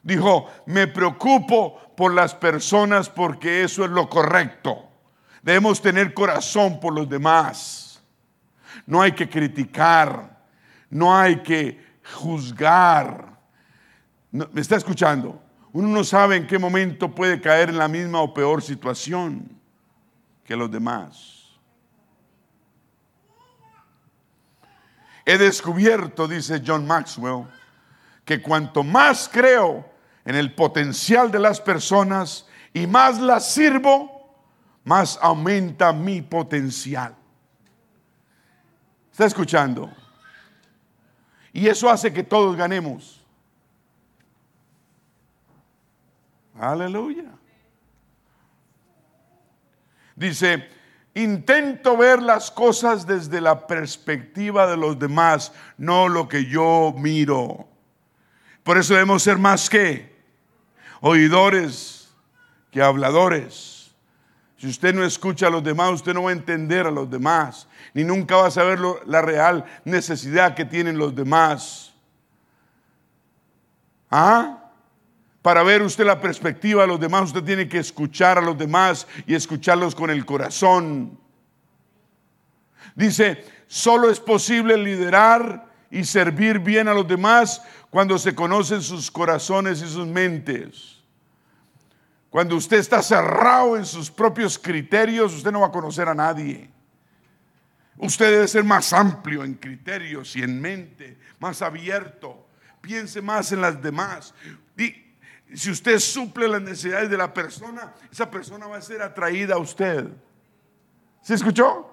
[0.03, 4.89] Dijo, me preocupo por las personas porque eso es lo correcto.
[5.43, 7.90] Debemos tener corazón por los demás.
[8.87, 10.45] No hay que criticar,
[10.89, 11.81] no hay que
[12.15, 13.39] juzgar.
[14.31, 15.43] ¿Me está escuchando?
[15.73, 19.61] Uno no sabe en qué momento puede caer en la misma o peor situación
[20.45, 21.41] que los demás.
[25.25, 27.47] He descubierto, dice John Maxwell,
[28.25, 29.89] que cuanto más creo
[30.25, 34.45] en el potencial de las personas y más las sirvo,
[34.85, 37.15] más aumenta mi potencial.
[39.21, 39.93] ¿Está escuchando?
[41.53, 43.21] Y eso hace que todos ganemos.
[46.59, 47.27] Aleluya.
[50.17, 50.71] Dice,
[51.13, 57.69] intento ver las cosas desde la perspectiva de los demás, no lo que yo miro.
[58.63, 60.17] Por eso debemos ser más que
[61.03, 62.11] oidores
[62.71, 63.70] que habladores.
[64.61, 67.67] Si usted no escucha a los demás, usted no va a entender a los demás
[67.95, 71.93] ni nunca va a saber la real necesidad que tienen los demás.
[74.11, 74.71] ¿Ah?
[75.43, 79.07] Para ver usted la perspectiva de los demás, usted tiene que escuchar a los demás
[79.27, 81.19] y escucharlos con el corazón.
[82.95, 89.11] Dice, solo es posible liderar y servir bien a los demás cuando se conocen sus
[89.11, 91.00] corazones y sus mentes.
[92.31, 96.71] Cuando usted está cerrado en sus propios criterios, usted no va a conocer a nadie.
[97.97, 102.47] Usted debe ser más amplio en criterios y en mente, más abierto.
[102.81, 104.33] Piense más en las demás.
[105.53, 109.59] si usted suple las necesidades de la persona, esa persona va a ser atraída a
[109.59, 110.07] usted.
[111.21, 111.91] ¿Se escuchó?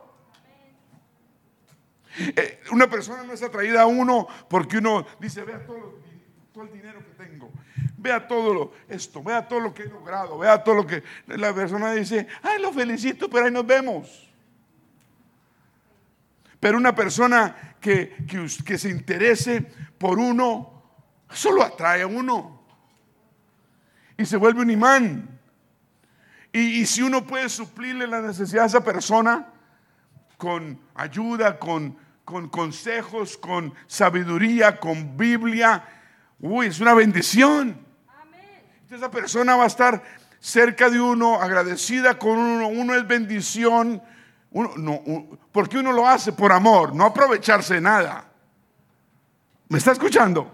[2.20, 7.00] Eh, una persona no es atraída a uno porque uno dice, vea todo el dinero
[7.00, 7.52] que tengo,
[8.08, 11.54] vea todo lo, esto, vea todo lo que he logrado, vea todo lo que la
[11.54, 14.30] persona dice, ay, lo felicito, pero ahí nos vemos.
[16.60, 18.16] Pero una persona que,
[18.66, 19.62] que, se interese
[19.98, 20.84] por uno,
[21.30, 22.64] solo atrae a uno.
[24.18, 25.40] Y se vuelve un imán.
[26.54, 29.48] Y, si uno puede suplirle la necesidad a esa persona
[30.38, 35.84] con ayuda, con, con consejos, con sabiduría, con Biblia,
[36.40, 37.87] uy, es una bendición.
[38.88, 40.02] Entonces esa persona va a estar
[40.40, 44.02] cerca de uno, agradecida con uno, uno es bendición
[44.52, 45.02] uno, no,
[45.52, 48.32] porque uno lo hace por amor, no aprovecharse de nada.
[49.68, 50.50] ¿Me está escuchando?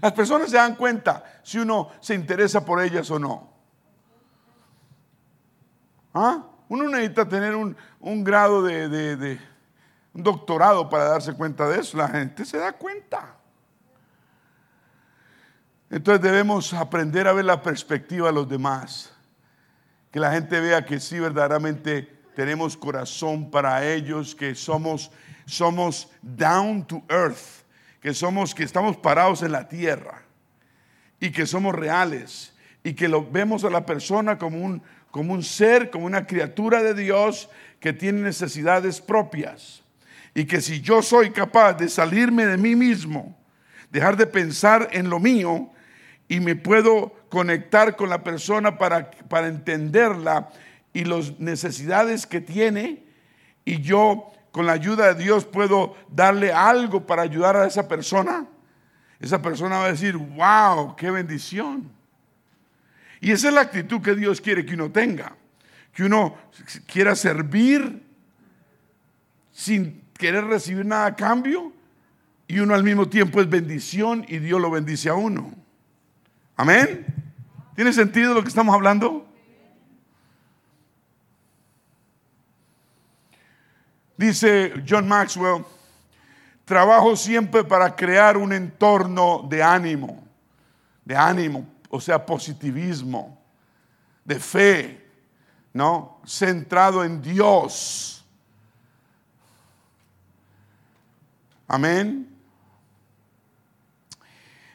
[0.00, 3.52] Las personas se dan cuenta si uno se interesa por ellas o no.
[6.14, 6.46] ¿Ah?
[6.70, 7.76] Uno necesita tener un,
[8.24, 9.38] grado de, de,
[10.14, 11.98] un doctorado para darse cuenta de eso.
[11.98, 13.39] La gente se da cuenta.
[15.90, 19.12] Entonces debemos aprender a ver la perspectiva de los demás.
[20.12, 25.10] Que la gente vea que sí verdaderamente tenemos corazón para ellos, que somos,
[25.46, 27.64] somos down to earth,
[28.00, 30.22] que somos, que estamos parados en la tierra
[31.18, 35.42] y que somos reales y que lo vemos a la persona como un, como un
[35.42, 39.82] ser, como una criatura de Dios que tiene necesidades propias.
[40.34, 43.36] Y que si yo soy capaz de salirme de mí mismo,
[43.90, 45.70] dejar de pensar en lo mío
[46.30, 50.48] y me puedo conectar con la persona para, para entenderla
[50.92, 53.02] y las necesidades que tiene,
[53.64, 58.46] y yo con la ayuda de Dios puedo darle algo para ayudar a esa persona,
[59.18, 61.90] esa persona va a decir, wow, qué bendición.
[63.20, 65.34] Y esa es la actitud que Dios quiere que uno tenga.
[65.92, 66.36] Que uno
[66.86, 68.06] quiera servir
[69.50, 71.72] sin querer recibir nada a cambio
[72.46, 75.59] y uno al mismo tiempo es bendición y Dios lo bendice a uno.
[76.60, 77.06] Amén.
[77.74, 79.26] ¿Tiene sentido lo que estamos hablando?
[84.14, 85.64] Dice John Maxwell,
[86.66, 90.22] trabajo siempre para crear un entorno de ánimo,
[91.02, 93.42] de ánimo, o sea, positivismo,
[94.22, 95.10] de fe,
[95.72, 96.20] ¿no?
[96.26, 98.22] Centrado en Dios.
[101.66, 102.28] Amén.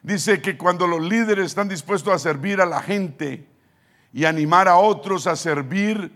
[0.05, 3.47] Dice que cuando los líderes están dispuestos a servir a la gente
[4.13, 6.15] y animar a otros a servir,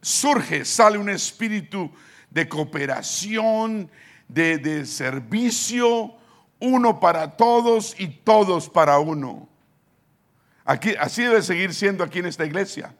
[0.00, 1.90] surge, sale un espíritu
[2.30, 3.90] de cooperación,
[4.28, 6.14] de, de servicio,
[6.60, 9.48] uno para todos y todos para uno.
[10.64, 12.94] Aquí, así debe seguir siendo aquí en esta iglesia.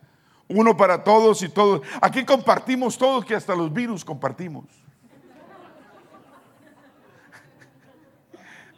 [0.48, 1.82] Uno para todos y todos.
[2.02, 4.64] Aquí compartimos todos, que hasta los virus compartimos.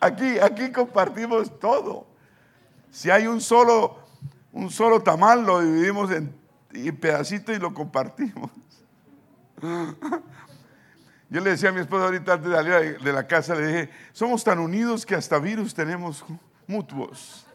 [0.07, 2.07] Aquí, aquí compartimos todo.
[2.91, 3.99] Si hay un solo,
[4.53, 6.35] un solo tamal, lo dividimos en,
[7.01, 8.51] pedacitos y lo compartimos.
[11.29, 13.91] Yo le decía a mi esposa ahorita antes de salir de la casa, le dije,
[14.13, 16.25] somos tan unidos que hasta virus tenemos
[16.67, 17.47] mutuos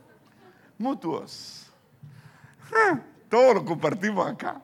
[0.82, 1.72] mutuos.
[3.30, 4.62] Todo lo compartimos acá.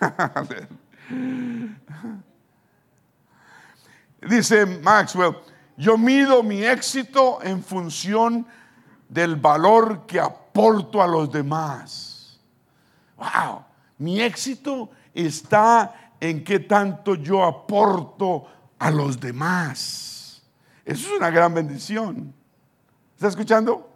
[4.22, 5.36] Dice Maxwell,
[5.80, 8.46] yo mido mi éxito en función
[9.08, 12.38] del valor que aporto a los demás.
[13.16, 13.64] Wow,
[13.96, 18.46] mi éxito está en qué tanto yo aporto
[18.78, 20.42] a los demás.
[20.84, 22.34] Eso es una gran bendición.
[23.14, 23.90] ¿Está escuchando?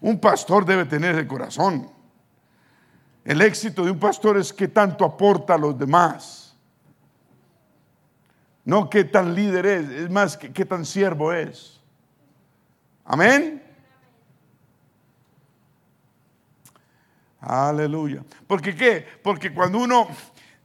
[0.00, 1.90] Un pastor debe tener el corazón.
[3.24, 6.47] El éxito de un pastor es qué tanto aporta a los demás.
[8.68, 11.80] No qué tan líder es, es más que qué tan siervo es.
[13.02, 13.62] Amén.
[17.40, 18.22] Aleluya.
[18.46, 19.06] ¿Porque qué?
[19.22, 20.06] Porque cuando uno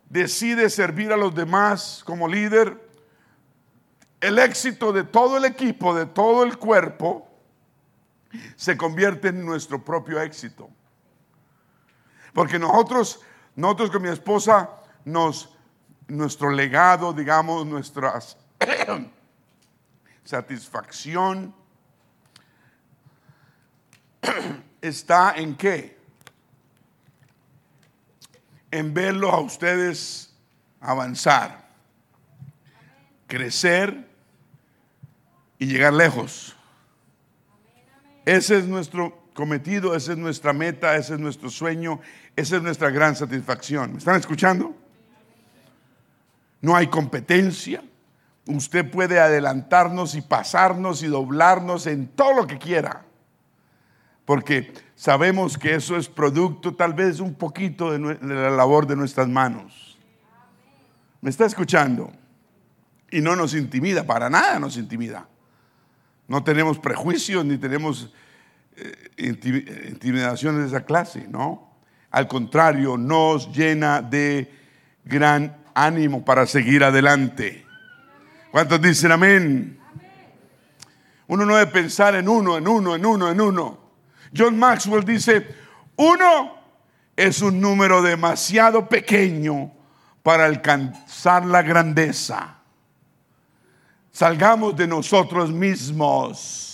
[0.10, 2.78] decide servir a los demás como líder,
[4.20, 7.26] el éxito de todo el equipo, de todo el cuerpo,
[8.58, 10.70] se convierte en nuestro propio éxito.
[12.34, 13.22] Porque nosotros,
[13.56, 14.72] nosotros con mi esposa,
[15.06, 15.53] nos,
[16.08, 18.20] nuestro legado, digamos, nuestra
[20.24, 21.54] satisfacción
[24.82, 25.98] está en qué?
[28.72, 30.34] En verlos a ustedes
[30.80, 31.70] avanzar,
[33.28, 34.10] crecer
[35.60, 36.56] y llegar lejos.
[38.26, 42.00] Ese es nuestro cometido, esa es nuestra meta, ese es nuestro sueño,
[42.36, 43.94] esa es nuestra gran satisfacción.
[43.94, 44.83] ¿Me están escuchando?
[46.64, 47.84] No hay competencia.
[48.48, 53.04] Usted puede adelantarnos y pasarnos y doblarnos en todo lo que quiera.
[54.24, 59.28] Porque sabemos que eso es producto tal vez un poquito de, la labor de nuestras
[59.28, 60.00] manos.
[61.20, 62.14] ¿Me está escuchando?
[63.12, 65.28] Y no nos intimida, para nada nos intimida.
[66.30, 68.14] No tenemos prejuicios ni tenemos
[68.78, 71.74] eh, intimidaciones de esa clase, ¿no?
[72.10, 74.50] Al contrario, nos llena de
[75.04, 77.66] gran ánimo para seguir adelante.
[78.52, 79.80] ¿Cuántos dicen amén?
[81.28, 83.80] Uno no debe pensar en uno, en uno, en uno, en uno.
[84.36, 85.48] John Maxwell dice,
[85.96, 86.56] uno
[87.16, 89.72] es un número demasiado pequeño
[90.22, 92.58] para alcanzar la grandeza.
[94.12, 96.74] Salgamos de nosotros mismos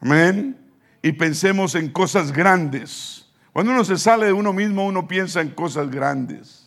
[0.00, 0.56] Amén.
[1.02, 3.26] Y pensemos en cosas grandes.
[3.52, 6.59] Cuando uno se sale de uno mismo, uno piensa en cosas grandes.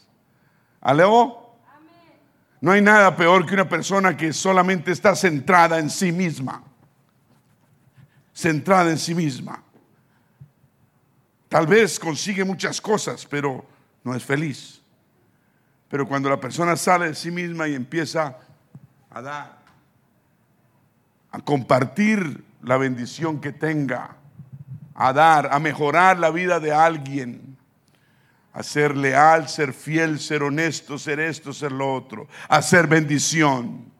[0.84, 1.56] ¿Aleo?
[2.60, 6.62] No hay nada peor que una persona que solamente está centrada en sí misma.
[8.34, 9.64] Centrada en sí misma.
[11.48, 13.66] Tal vez consigue muchas cosas, pero
[14.04, 14.82] no es feliz.
[15.88, 18.38] Pero cuando la persona sale de sí misma y empieza
[19.10, 19.58] a dar,
[21.32, 24.18] a compartir la bendición que tenga,
[24.96, 27.58] a dar, a mejorar la vida de alguien,
[28.54, 33.91] a ser leal, ser fiel, ser honesto, ser esto, ser lo otro, a ser bendición.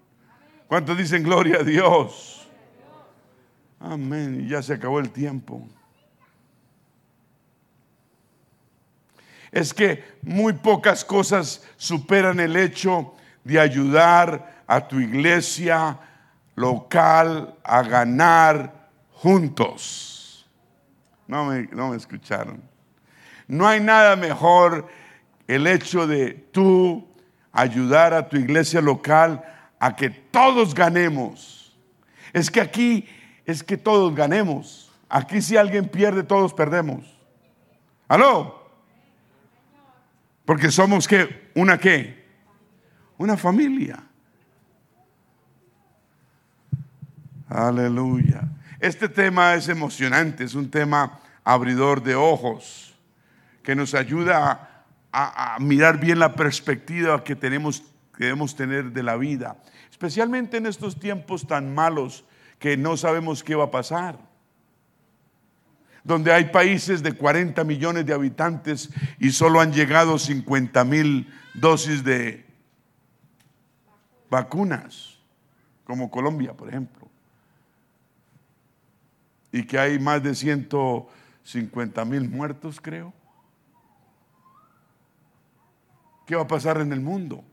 [0.68, 2.48] ¿Cuántos dicen gloria a Dios?
[3.80, 4.48] Amén.
[4.48, 5.68] Ya se acabó el tiempo.
[9.54, 16.00] es que muy pocas cosas superan el hecho de ayudar a tu iglesia
[16.56, 20.50] local a ganar juntos.
[21.28, 22.62] No me, no me escucharon.
[23.54, 24.88] No hay nada mejor
[25.48, 27.08] el hecho de tú
[27.52, 29.44] ayudar a tu iglesia local
[29.80, 31.78] a que todos ganemos.
[32.34, 33.08] Es que aquí
[33.46, 34.92] es que todos ganemos.
[35.08, 37.06] Aquí si alguien pierde, todos perdemos.
[38.08, 38.72] ¿Aló?
[40.46, 41.52] Porque somos qué?
[41.54, 42.26] Una qué?
[43.20, 44.04] Una familia.
[47.48, 48.50] Aleluya.
[48.80, 52.93] Este tema es emocionante, es un tema abridor de ojos
[53.64, 57.84] que nos ayuda a, mirar bien la perspectiva que tenemos
[58.16, 59.58] que debemos tener de la vida,
[59.90, 62.26] especialmente en estos tiempos tan malos
[62.60, 64.20] que no sabemos qué va a pasar
[66.04, 68.90] donde hay países de 40 millones de habitantes
[69.20, 72.46] y solo han llegado 50 mil dosis de
[74.30, 75.20] vacunas,
[75.86, 77.08] como Colombia, por ejemplo,
[79.52, 83.14] y que hay más de 150 mil muertos, creo.
[86.26, 87.44] ¿Qué va a pasar en el mundo?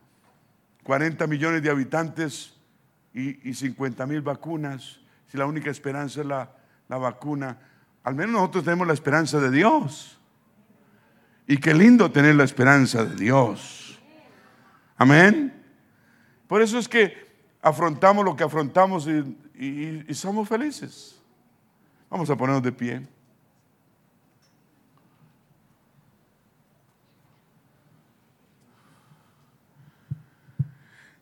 [0.85, 2.55] 40 millones de habitantes
[3.12, 6.51] y, 50 mil vacunas, si la única esperanza es la,
[6.89, 7.59] la vacuna
[8.03, 10.18] al menos nosotros tenemos la esperanza de Dios.
[11.47, 14.01] Y qué lindo tener la esperanza de Dios.
[14.97, 15.53] Amén.
[16.47, 17.29] Por eso es que
[17.61, 21.21] afrontamos lo que afrontamos y, y somos felices.
[22.09, 23.07] Vamos a ponernos de pie.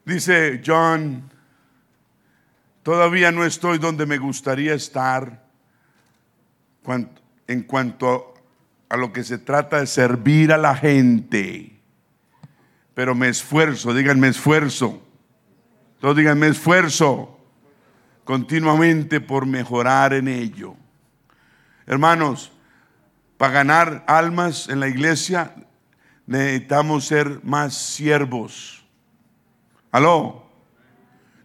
[0.09, 1.31] Dice John,
[2.83, 5.45] todavía no estoy donde me gustaría estar
[7.47, 8.33] en cuanto
[8.89, 11.79] a lo que se trata de servir a la gente.
[12.95, 15.03] Pero me esfuerzo, díganme esfuerzo.
[16.01, 17.39] Todos díganme esfuerzo
[18.25, 20.75] continuamente por mejorar en ello.
[21.87, 22.51] Hermanos,
[23.37, 25.53] para ganar almas en la iglesia
[26.27, 28.88] necesitamos ser más siervos.
[29.91, 30.47] Aló.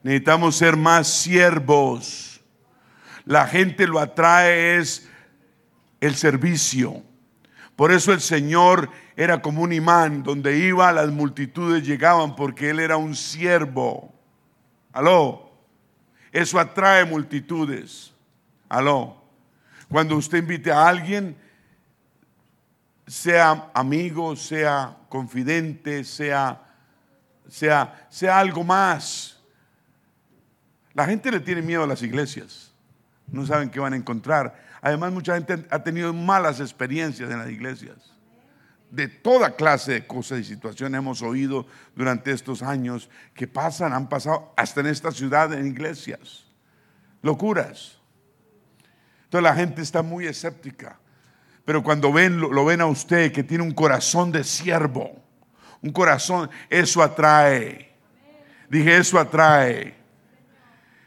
[0.03, 2.41] Necesitamos ser más siervos.
[3.25, 5.09] La gente lo atrae es
[6.01, 7.01] el servicio.
[7.75, 12.79] Por eso el Señor era como un imán, donde iba las multitudes llegaban porque Él
[12.79, 14.13] era un siervo.
[14.91, 15.51] Aló.
[16.31, 18.13] Eso atrae multitudes.
[18.67, 19.23] Aló.
[19.89, 21.37] Cuando usted invite a alguien,
[23.07, 26.61] sea amigo, sea confidente, sea,
[27.54, 29.38] sea, sea algo más.
[30.93, 32.74] La gente le tiene miedo a las iglesias.
[33.28, 34.56] No saben qué van a encontrar.
[34.82, 38.16] Además, mucha gente ha tenido malas experiencias en las iglesias.
[38.89, 44.10] De toda clase de cosas y situaciones hemos oído durante estos años que pasan, han
[44.10, 46.45] pasado hasta en esta ciudad en iglesias.
[47.22, 47.99] Locuras.
[49.26, 50.97] Entonces la gente está muy escéptica.
[51.66, 55.22] Pero cuando ven, lo ven a usted que tiene un corazón de siervo,
[55.84, 57.93] un corazón, eso atrae.
[58.69, 59.95] Dije, eso atrae.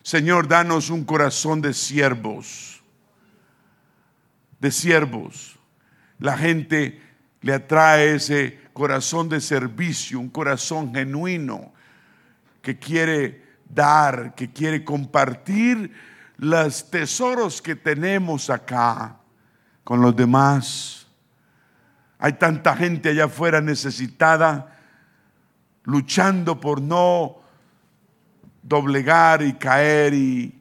[0.02, 2.76] Señor, danos un corazón de siervos
[4.60, 5.58] de siervos.
[6.18, 7.00] La gente
[7.40, 11.72] le atrae ese corazón de servicio, un corazón genuino
[12.62, 15.92] que quiere dar, que quiere compartir
[16.36, 19.18] los tesoros que tenemos acá
[19.84, 21.05] con los demás.
[22.18, 24.76] Hay tanta gente allá afuera necesitada,
[25.84, 27.36] luchando por no
[28.62, 30.56] doblegar y caer y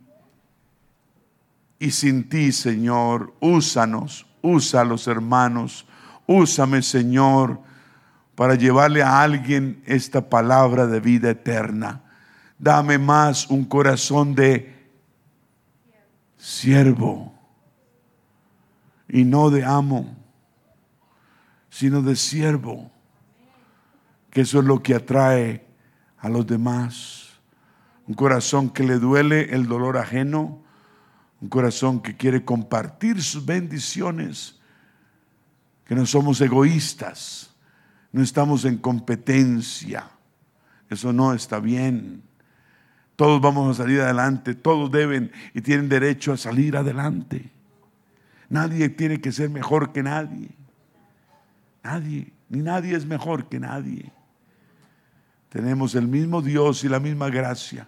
[1.79, 5.85] y sin ti, Señor, úsanos, usa los hermanos,
[6.25, 7.59] úsame, Señor,
[8.35, 12.01] para llevarle a alguien esta palabra de vida eterna.
[12.57, 14.73] Dame más un corazón de
[16.37, 17.33] siervo
[19.09, 20.15] y no de amo,
[21.75, 22.89] sino de siervo,
[24.31, 25.67] que eso es lo que atrae
[26.19, 27.31] a los demás.
[28.07, 30.63] Un corazón que le duele el dolor ajeno,
[31.41, 34.57] un corazón que quiere compartir sus bendiciones,
[35.83, 37.53] que no somos egoístas,
[38.13, 40.09] no estamos en competencia.
[40.89, 42.23] Eso no está bien.
[43.17, 47.51] Todos vamos a salir adelante, todos deben y tienen derecho a salir adelante.
[48.47, 50.55] Nadie tiene que ser mejor que nadie.
[51.85, 54.11] Nadie, ni nadie es mejor que nadie.
[55.49, 57.87] Tenemos el mismo Dios y la misma gracia.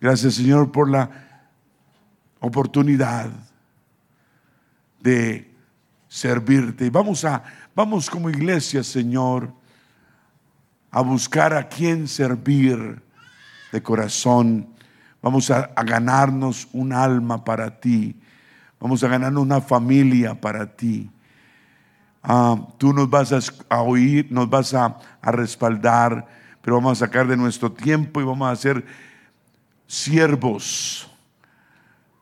[0.00, 1.10] Gracias Señor por la
[2.40, 3.28] oportunidad
[4.98, 5.54] de
[6.08, 6.88] servirte.
[6.88, 7.44] Vamos a,
[7.74, 9.52] vamos como iglesia, Señor,
[10.90, 13.02] a buscar a quien servir
[13.72, 14.70] de corazón.
[15.20, 18.18] Vamos a, ganarnos un alma para ti.
[18.80, 21.10] Vamos a ganarnos una familia para ti.
[22.28, 23.32] Ah, tú nos vas
[23.68, 26.26] a, oír, nos vas a, a, respaldar,
[26.60, 28.84] pero vamos a sacar de nuestro tiempo y vamos a ser
[29.86, 31.08] siervos,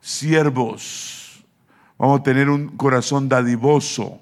[0.03, 1.43] siervos.
[1.97, 4.21] Vamos a tener un corazón dadivoso.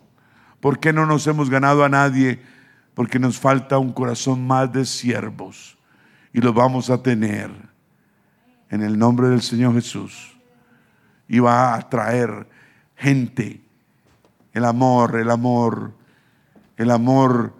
[0.61, 2.41] ¿Por qué no nos hemos ganado a nadie?
[2.95, 5.77] Porque nos falta un corazón más de siervos
[6.33, 7.51] y lo vamos a tener
[8.71, 10.39] en el nombre del Señor Jesús.
[11.27, 12.49] Y va a atraer
[12.95, 13.62] gente.
[14.53, 15.93] El amor, el amor,
[16.77, 17.55] el amor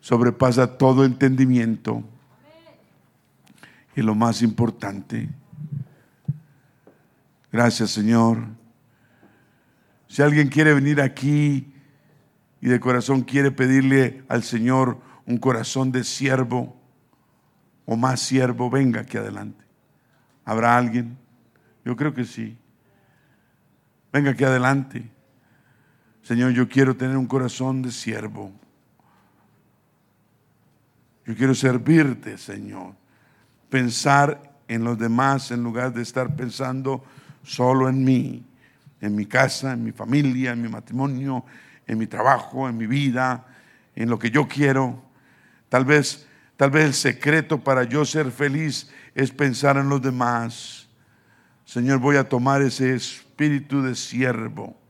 [0.00, 2.02] sobrepasa todo entendimiento.
[3.96, 5.28] Y lo más importante,
[7.52, 8.38] gracias Señor.
[10.08, 11.72] Si alguien quiere venir aquí
[12.60, 16.76] y de corazón quiere pedirle al Señor un corazón de siervo,
[17.86, 19.64] o más siervo, venga aquí adelante.
[20.44, 21.16] ¿Habrá alguien?
[21.84, 22.56] Yo creo que sí.
[24.12, 25.10] Venga aquí adelante.
[26.24, 28.50] Señor, yo quiero tener un corazón de siervo.
[31.24, 32.94] Yo quiero servirte, Señor.
[33.70, 37.04] Pensar en los demás en lugar de estar pensando
[37.44, 38.44] solo en mí,
[39.00, 41.44] en mi casa, en mi familia, en mi matrimonio,
[41.86, 43.46] en mi trabajo, en mi vida,
[43.94, 45.00] en lo que yo quiero.
[45.68, 50.88] Tal vez Tal vez el secreto para yo ser feliz es pensar en los demás.
[51.64, 54.83] Señor, voy a tomar ese espíritu de siervo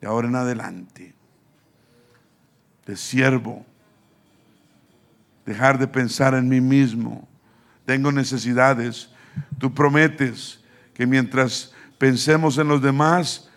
[0.00, 1.14] de ahora en adelante.
[2.86, 3.64] De siervo.
[5.46, 7.28] Dejar de pensar en mí mismo.
[7.84, 9.10] Tengo necesidades.
[9.58, 13.50] Tú prometes que mientras pensemos en los demás,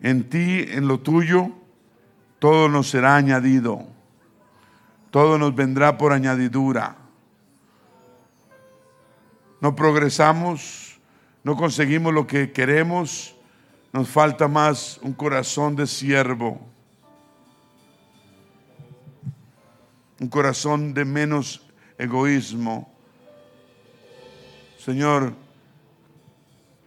[0.00, 1.50] en ti, en lo tuyo,
[2.38, 3.92] todo nos será añadido
[5.12, 6.96] todo nos vendrá por añadidura.
[9.60, 10.98] No progresamos,
[11.44, 13.36] no conseguimos lo que queremos,
[13.92, 16.60] nos falta más un corazón de siervo,
[20.18, 21.66] un corazón de menos
[21.98, 22.90] egoísmo.
[24.78, 25.34] Señor,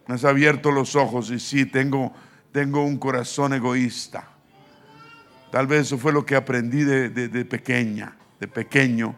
[0.06, 2.12] me has abierto los ojos y sí, tengo,
[2.50, 4.28] tengo un corazón egoísta.
[5.50, 9.14] Tal vez eso fue lo que aprendí de, pequeña, de pequeño.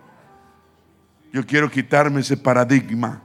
[1.32, 3.22] Yo quiero quitarme ese paradigma.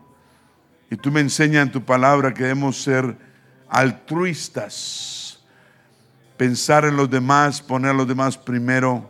[0.90, 3.33] Y tú me enseñas en tu palabra que debemos ser
[3.74, 5.40] altruistas,
[6.38, 9.10] pensar en los demás, poner a los demás primero,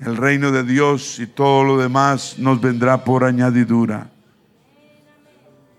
[0.00, 4.10] el reino de Dios y todo lo demás nos vendrá por añadidura.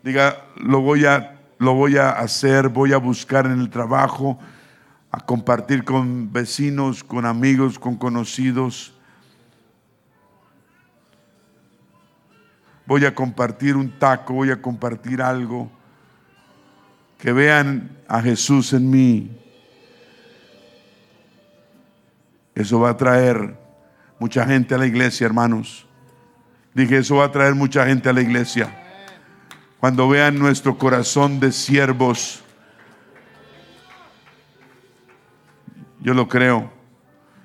[0.04, 4.40] Diga, lo voy a, lo voy a hacer, voy a buscar en el trabajo,
[5.12, 8.94] a compartir con vecinos, con amigos, con conocidos.
[12.86, 15.70] Voy a compartir un taco, voy a compartir algo.
[17.20, 19.30] Que vean a Jesús en mí.
[22.56, 23.56] Eso va a traer
[24.18, 25.86] mucha gente a la iglesia, hermanos.
[26.74, 28.76] Dije, eso va a traer mucha gente a la iglesia.
[29.80, 32.44] Cuando vean nuestro corazón de siervos
[36.02, 36.72] Yo lo creo.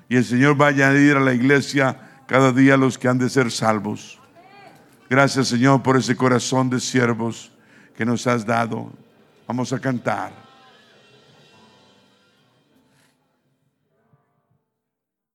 [0.07, 3.29] Y el Señor va a añadir a la iglesia cada día los que han de
[3.29, 4.19] ser salvos.
[5.09, 7.51] Gracias Señor por ese corazón de siervos
[7.95, 8.91] que nos has dado.
[9.47, 10.44] Vamos a cantar.